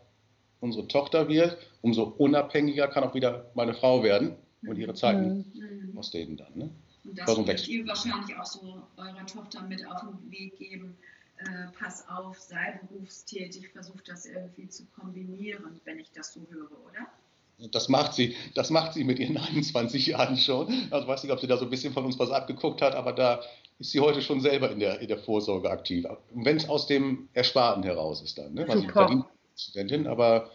unsere 0.60 0.86
Tochter 0.86 1.28
wird, 1.28 1.56
umso 1.84 2.04
unabhängiger 2.04 2.88
kann 2.88 3.04
auch 3.04 3.14
wieder 3.14 3.50
meine 3.54 3.74
Frau 3.74 4.02
werden 4.02 4.36
und 4.66 4.78
ihre 4.78 4.94
Zeiten 4.94 5.44
mhm. 5.54 5.98
ausdehnen 5.98 6.38
dann. 6.38 6.52
Ne? 6.54 6.70
Und 7.04 7.18
das 7.18 7.36
wird 7.36 7.68
ihr 7.68 7.86
wahrscheinlich 7.86 8.34
auch 8.38 8.46
so 8.46 8.82
eurer 8.96 9.26
Tochter 9.26 9.62
mit 9.62 9.86
auf 9.86 10.00
den 10.00 10.30
Weg 10.30 10.56
geben. 10.56 10.96
Äh, 11.36 11.44
pass 11.78 12.08
auf, 12.08 12.38
sei 12.38 12.80
berufstätig, 12.88 13.68
versuch 13.68 14.00
das 14.06 14.24
irgendwie 14.24 14.66
zu 14.66 14.86
kombinieren, 14.98 15.78
wenn 15.84 15.98
ich 15.98 16.10
das 16.12 16.32
so 16.32 16.40
höre, 16.50 16.70
oder? 16.86 17.68
Das 17.70 17.90
macht 17.90 18.14
sie, 18.14 18.34
das 18.54 18.70
macht 18.70 18.94
sie 18.94 19.04
mit 19.04 19.18
ihren 19.18 19.36
21 19.54 20.06
Jahren 20.06 20.38
schon. 20.38 20.88
Also 20.90 21.06
weiß 21.06 21.22
nicht, 21.22 21.32
ob 21.32 21.40
sie 21.40 21.46
da 21.46 21.58
so 21.58 21.64
ein 21.64 21.70
bisschen 21.70 21.92
von 21.92 22.06
uns 22.06 22.18
was 22.18 22.30
abgeguckt 22.30 22.80
hat, 22.80 22.94
aber 22.94 23.12
da 23.12 23.42
ist 23.78 23.90
sie 23.90 24.00
heute 24.00 24.22
schon 24.22 24.40
selber 24.40 24.70
in 24.70 24.78
der, 24.78 25.00
in 25.00 25.08
der 25.08 25.18
Vorsorge 25.18 25.68
aktiv. 25.68 26.06
Wenn 26.32 26.56
es 26.56 26.66
aus 26.66 26.86
dem 26.86 27.28
Ersparten 27.34 27.82
heraus 27.82 28.22
ist 28.22 28.38
dann, 28.38 28.54
ne? 28.54 28.64
Verdient 28.64 29.26
Studentin, 29.56 30.06
aber 30.06 30.50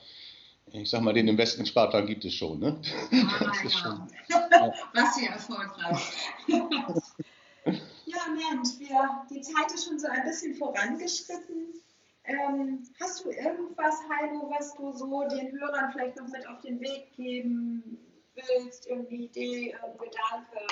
ich 0.73 0.89
sag 0.89 1.01
mal, 1.01 1.13
den 1.13 1.27
Investment-Sparplan 1.27 2.05
gibt 2.05 2.25
es 2.25 2.34
schon, 2.34 2.60
ne? 2.60 2.79
Ah, 3.12 3.51
ja. 3.63 3.69
Schon, 3.69 4.08
ja. 4.27 4.49
Was 4.93 5.15
sehr 5.15 5.32
erfolgreich. 5.32 6.34
ja, 6.47 8.19
Mensch, 8.34 8.79
wir, 8.79 9.25
die 9.29 9.41
Zeit 9.41 9.71
ist 9.73 9.86
schon 9.86 9.99
so 9.99 10.08
ein 10.08 10.23
bisschen 10.23 10.55
vorangeschritten. 10.55 11.73
Ähm, 12.25 12.84
hast 12.99 13.25
du 13.25 13.32
irgendwas, 13.32 13.95
Heino, 14.10 14.51
was 14.51 14.75
du 14.75 14.91
so 14.91 15.27
den 15.29 15.51
Hörern 15.51 15.91
vielleicht 15.91 16.17
noch 16.17 16.27
mit 16.27 16.47
auf 16.47 16.62
den 16.62 16.79
Weg 16.79 17.12
geben 17.15 17.97
willst? 18.36 18.88
Irgendeine 18.88 19.21
Idee, 19.23 19.73
ein 19.73 19.97
Gedanke, 19.97 20.67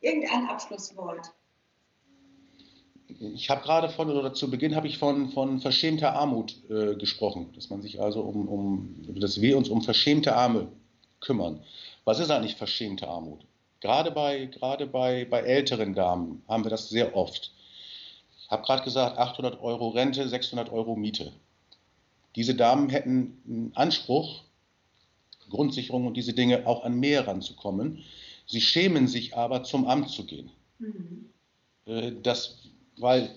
irgendein 0.00 0.48
Abschlusswort? 0.48 1.32
Ich 3.20 3.50
habe 3.50 3.62
gerade 3.62 3.88
von, 3.90 4.10
oder 4.10 4.32
zu 4.34 4.50
Beginn 4.50 4.74
habe 4.74 4.88
ich 4.88 4.98
von, 4.98 5.30
von 5.30 5.60
verschämter 5.60 6.14
Armut 6.14 6.56
äh, 6.70 6.94
gesprochen, 6.96 7.52
dass 7.54 7.70
man 7.70 7.82
sich 7.82 8.00
also 8.00 8.22
um, 8.22 8.48
um, 8.48 9.20
dass 9.20 9.40
wir 9.40 9.56
uns 9.56 9.68
um 9.68 9.82
verschämte 9.82 10.34
Arme 10.34 10.68
kümmern. 11.20 11.62
Was 12.04 12.18
ist 12.18 12.30
eigentlich 12.30 12.56
verschämte 12.56 13.06
Armut? 13.06 13.40
Gerade 13.80 14.10
bei, 14.10 14.46
gerade 14.46 14.86
bei, 14.86 15.26
bei 15.26 15.40
älteren 15.40 15.94
Damen 15.94 16.42
haben 16.48 16.64
wir 16.64 16.70
das 16.70 16.88
sehr 16.88 17.14
oft 17.14 17.52
habe 18.50 18.64
gerade 18.64 18.82
gesagt, 18.82 19.16
800 19.16 19.62
Euro 19.62 19.90
Rente, 19.90 20.28
600 20.28 20.70
Euro 20.70 20.96
Miete. 20.96 21.32
Diese 22.34 22.54
Damen 22.54 22.90
hätten 22.90 23.40
einen 23.46 23.72
Anspruch, 23.74 24.42
Grundsicherung 25.48 26.06
und 26.06 26.16
diese 26.16 26.32
Dinge 26.32 26.66
auch 26.66 26.84
an 26.84 26.98
mehr 26.98 27.26
ranzukommen. 27.26 28.04
Sie 28.46 28.60
schämen 28.60 29.06
sich 29.08 29.36
aber, 29.36 29.62
zum 29.62 29.86
Amt 29.86 30.10
zu 30.10 30.24
gehen. 30.24 30.50
Mhm. 30.78 31.30
Äh, 31.86 32.12
das, 32.22 32.59
weil 32.96 33.30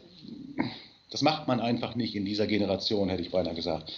das 1.11 1.21
macht 1.21 1.47
man 1.47 1.59
einfach 1.59 1.95
nicht 1.95 2.15
in 2.15 2.25
dieser 2.25 2.47
Generation, 2.47 3.09
hätte 3.09 3.21
ich 3.21 3.31
beinahe 3.31 3.53
gesagt. 3.53 3.91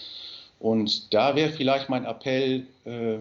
Und 0.59 1.13
da 1.13 1.35
wäre 1.35 1.51
vielleicht 1.51 1.89
mein 1.89 2.05
Appell 2.05 2.67
äh, 2.85 3.17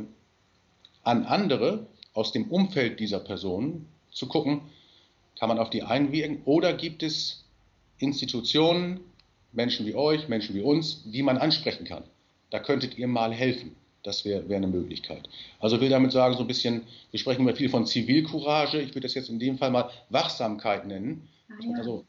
an 1.02 1.24
andere 1.24 1.86
aus 2.12 2.32
dem 2.32 2.50
Umfeld 2.50 3.00
dieser 3.00 3.20
Personen 3.20 3.86
zu 4.10 4.26
gucken, 4.26 4.62
kann 5.38 5.48
man 5.48 5.58
auf 5.58 5.70
die 5.70 5.82
einwirken 5.82 6.42
oder 6.44 6.72
gibt 6.72 7.02
es 7.02 7.44
Institutionen, 7.98 9.00
Menschen 9.52 9.86
wie 9.86 9.94
euch, 9.94 10.28
Menschen 10.28 10.54
wie 10.54 10.62
uns, 10.62 11.02
die 11.04 11.22
man 11.22 11.38
ansprechen 11.38 11.84
kann. 11.84 12.04
Da 12.50 12.58
könntet 12.58 12.98
ihr 12.98 13.06
mal 13.06 13.32
helfen. 13.32 13.76
Das 14.02 14.24
wäre 14.24 14.48
wär 14.48 14.58
eine 14.58 14.66
Möglichkeit. 14.66 15.28
Also 15.60 15.80
will 15.80 15.88
damit 15.88 16.12
sagen, 16.12 16.34
so 16.34 16.40
ein 16.40 16.46
bisschen, 16.46 16.82
wir 17.10 17.18
sprechen 17.18 17.40
immer 17.40 17.54
viel 17.54 17.70
von 17.70 17.86
Zivilcourage. 17.86 18.80
Ich 18.80 18.90
würde 18.90 19.00
das 19.00 19.14
jetzt 19.14 19.30
in 19.30 19.38
dem 19.38 19.56
Fall 19.56 19.70
mal 19.70 19.90
Wachsamkeit 20.10 20.86
nennen. 20.86 21.28
Ah, 21.48 21.54
ja. 21.60 21.76
Also 21.78 22.04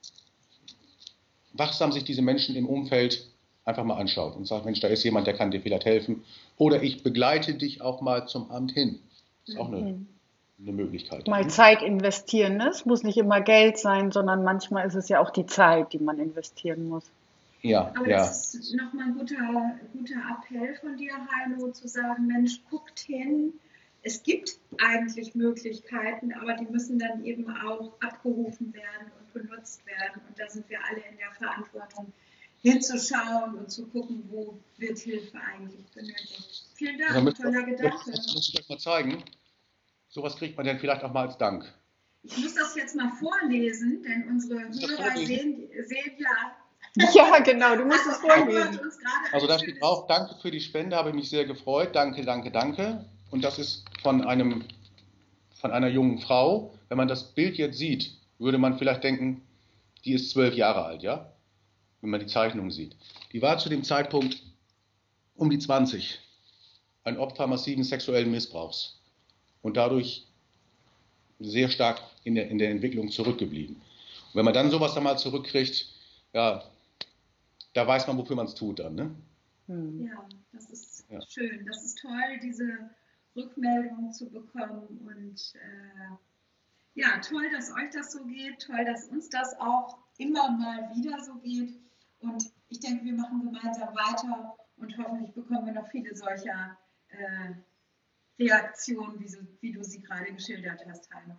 wachsam 1.53 1.91
sich 1.91 2.03
diese 2.03 2.21
Menschen 2.21 2.55
im 2.55 2.67
Umfeld 2.67 3.27
einfach 3.63 3.83
mal 3.83 3.97
anschaut 3.97 4.35
und 4.35 4.45
sagt, 4.45 4.65
Mensch, 4.65 4.79
da 4.79 4.87
ist 4.87 5.03
jemand, 5.03 5.27
der 5.27 5.35
kann 5.35 5.51
dir 5.51 5.61
vielleicht 5.61 5.85
helfen. 5.85 6.23
Oder 6.57 6.83
ich 6.83 7.03
begleite 7.03 7.55
dich 7.55 7.81
auch 7.81 8.01
mal 8.01 8.27
zum 8.27 8.51
Amt 8.51 8.71
hin. 8.71 8.99
Das 9.45 9.55
ist 9.55 9.61
auch 9.61 9.67
eine 9.67 9.77
mhm 9.77 10.07
eine 10.59 10.71
Möglichkeit. 10.71 11.27
Mal 11.27 11.49
Zeit 11.49 11.81
investieren. 11.81 12.57
Ne? 12.57 12.69
Es 12.69 12.85
muss 12.85 13.03
nicht 13.03 13.17
immer 13.17 13.41
Geld 13.41 13.77
sein, 13.77 14.11
sondern 14.11 14.43
manchmal 14.43 14.87
ist 14.87 14.95
es 14.95 15.09
ja 15.09 15.19
auch 15.19 15.29
die 15.29 15.45
Zeit, 15.45 15.93
die 15.93 15.99
man 15.99 16.19
investieren 16.19 16.87
muss. 16.87 17.03
Ja, 17.61 17.91
Aber 17.95 18.07
ja. 18.07 18.17
das 18.17 18.53
ist 18.53 18.75
nochmal 18.75 19.07
ein 19.07 19.17
guter, 19.17 19.35
guter 19.93 20.21
Appell 20.37 20.75
von 20.75 20.97
dir, 20.97 21.13
Heino, 21.13 21.71
zu 21.71 21.87
sagen, 21.87 22.27
Mensch, 22.27 22.61
guckt 22.69 22.99
hin. 22.99 23.53
Es 24.03 24.21
gibt 24.21 24.59
eigentlich 24.77 25.33
Möglichkeiten, 25.33 26.31
aber 26.33 26.53
die 26.53 26.65
müssen 26.65 26.99
dann 26.99 27.25
eben 27.25 27.49
auch 27.49 27.91
abgerufen 28.01 28.71
werden 28.71 29.11
und 29.19 29.24
benutzt 29.35 29.85
werden. 29.85 30.21
Und 30.27 30.39
da 30.39 30.49
sind 30.49 30.67
wir 30.69 30.79
alle 30.83 31.01
in 31.11 31.17
der 31.17 31.31
Verantwortung, 31.37 32.11
hinzuschauen 32.61 33.55
und 33.55 33.69
zu 33.69 33.85
gucken, 33.87 34.23
wo 34.29 34.57
wird 34.77 34.97
Hilfe 34.97 35.37
eigentlich 35.39 35.85
benötigt. 35.93 36.65
Vielen 36.73 36.97
Dank, 36.97 37.35
toller 37.35 37.63
Gedanke. 37.63 38.11
Das 38.11 38.33
muss 38.33 38.49
ich 38.49 38.59
euch 38.59 38.69
mal 38.69 38.79
zeigen. 38.79 39.23
Sowas 40.09 40.35
kriegt 40.37 40.57
man 40.57 40.65
dann 40.65 40.79
vielleicht 40.79 41.03
auch 41.03 41.13
mal 41.13 41.27
als 41.27 41.37
Dank. 41.37 41.71
Ich 42.23 42.37
muss 42.37 42.55
das 42.55 42.75
jetzt 42.75 42.95
mal 42.95 43.11
vorlesen, 43.19 44.01
denn 44.01 44.27
unsere 44.29 44.61
Hörer 44.61 45.15
sehen, 45.17 45.69
sehen 45.85 46.11
ja. 46.17 46.55
Ja, 47.13 47.39
genau, 47.39 47.75
du 47.75 47.85
musst 47.85 48.07
es 48.07 48.17
vorlesen. 48.17 48.79
Also 49.31 49.47
da 49.47 49.59
steht 49.59 49.81
drauf, 49.81 50.07
danke 50.07 50.35
für 50.41 50.49
die 50.49 50.61
Spende, 50.61 50.95
habe 50.95 51.13
mich 51.13 51.29
sehr 51.29 51.45
gefreut. 51.45 51.93
Danke, 51.93 52.23
danke, 52.23 52.51
danke. 52.51 53.05
Und 53.31 53.43
das 53.43 53.59
ist 53.59 53.83
von 54.01 54.25
einem 54.25 54.63
von 55.59 55.71
einer 55.71 55.87
jungen 55.87 56.19
Frau. 56.19 56.73
Wenn 56.89 56.97
man 56.97 57.07
das 57.07 57.33
Bild 57.33 57.57
jetzt 57.57 57.77
sieht, 57.77 58.13
würde 58.39 58.57
man 58.57 58.77
vielleicht 58.77 59.03
denken, 59.03 59.41
die 60.03 60.13
ist 60.13 60.31
zwölf 60.31 60.55
Jahre 60.55 60.85
alt, 60.85 61.03
ja? 61.03 61.33
Wenn 62.01 62.09
man 62.09 62.19
die 62.19 62.27
Zeichnung 62.27 62.71
sieht. 62.71 62.95
Die 63.31 63.41
war 63.41 63.57
zu 63.57 63.69
dem 63.69 63.83
Zeitpunkt 63.83 64.43
um 65.35 65.49
die 65.49 65.59
20. 65.59 66.19
Ein 67.03 67.17
Opfer 67.17 67.47
massiven 67.47 67.83
sexuellen 67.83 68.31
Missbrauchs 68.31 69.01
und 69.61 69.77
dadurch 69.77 70.25
sehr 71.39 71.69
stark 71.69 72.01
in 72.23 72.35
der, 72.35 72.49
in 72.49 72.57
der 72.57 72.69
Entwicklung 72.69 73.09
zurückgeblieben. 73.09 73.75
Und 73.75 74.35
wenn 74.35 74.45
man 74.45 74.53
dann 74.53 74.71
sowas 74.71 74.95
einmal 74.95 75.17
zurückkriegt, 75.17 75.87
ja, 76.33 76.63
da 77.73 77.87
weiß 77.87 78.07
man, 78.07 78.17
wofür 78.17 78.35
man 78.35 78.45
es 78.45 78.55
tut 78.55 78.79
dann. 78.79 78.95
Ne? 78.95 79.15
Hm. 79.67 80.07
Ja, 80.07 80.27
das 80.53 80.69
ist 80.69 81.05
ja. 81.09 81.19
schön. 81.27 81.65
Das 81.65 81.83
ist 81.83 81.99
toll, 81.99 82.39
diese 82.41 82.89
Rückmeldung 83.35 84.11
zu 84.11 84.29
bekommen. 84.29 84.87
Und 85.05 85.53
äh, 85.55 86.15
ja, 86.95 87.19
toll, 87.19 87.49
dass 87.51 87.71
euch 87.71 87.89
das 87.93 88.11
so 88.13 88.23
geht. 88.23 88.65
Toll, 88.65 88.83
dass 88.85 89.07
uns 89.07 89.29
das 89.29 89.53
auch 89.59 89.97
immer 90.17 90.49
mal 90.51 90.89
wieder 90.95 91.21
so 91.23 91.35
geht. 91.35 91.77
Und 92.19 92.51
ich 92.69 92.79
denke, 92.79 93.05
wir 93.05 93.13
machen 93.13 93.43
gemeinsam 93.43 93.89
weiter 93.95 94.55
und 94.77 94.97
hoffentlich 94.97 95.33
bekommen 95.33 95.65
wir 95.65 95.73
noch 95.73 95.87
viele 95.89 96.15
solcher 96.15 96.77
äh, 97.09 97.53
Reaktion, 98.39 99.19
wie, 99.19 99.27
so, 99.27 99.39
wie 99.61 99.73
du 99.73 99.83
sie 99.83 100.01
gerade 100.01 100.33
geschildert 100.33 100.81
hast, 100.87 101.13
Heino. 101.13 101.35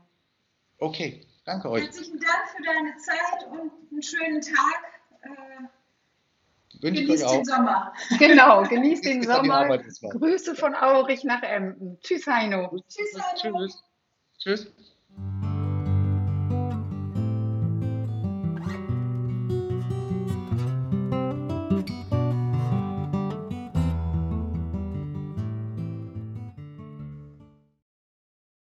Okay, 0.78 1.26
danke 1.44 1.70
euch. 1.70 1.84
Herzlichen 1.84 2.20
Dank 2.20 2.48
für 2.54 2.62
deine 2.62 2.96
Zeit 2.98 3.46
und 3.50 3.72
einen 3.90 4.02
schönen 4.02 4.40
Tag. 4.42 4.84
Äh, 5.22 6.80
genießt 6.80 7.32
den 7.32 7.44
Sommer. 7.46 7.94
Genau, 8.18 8.62
genießt 8.62 9.04
den 9.06 9.22
Sommer. 9.22 9.78
Grüße 9.78 10.54
von 10.54 10.74
Aurich 10.74 11.24
nach 11.24 11.42
Emden. 11.42 11.98
Tschüss, 12.00 12.26
Heino. 12.26 12.76
Tschüss, 12.88 13.18
Heino. 13.18 13.66
Tschüss. 13.66 13.84
Tschüss. 14.38 14.72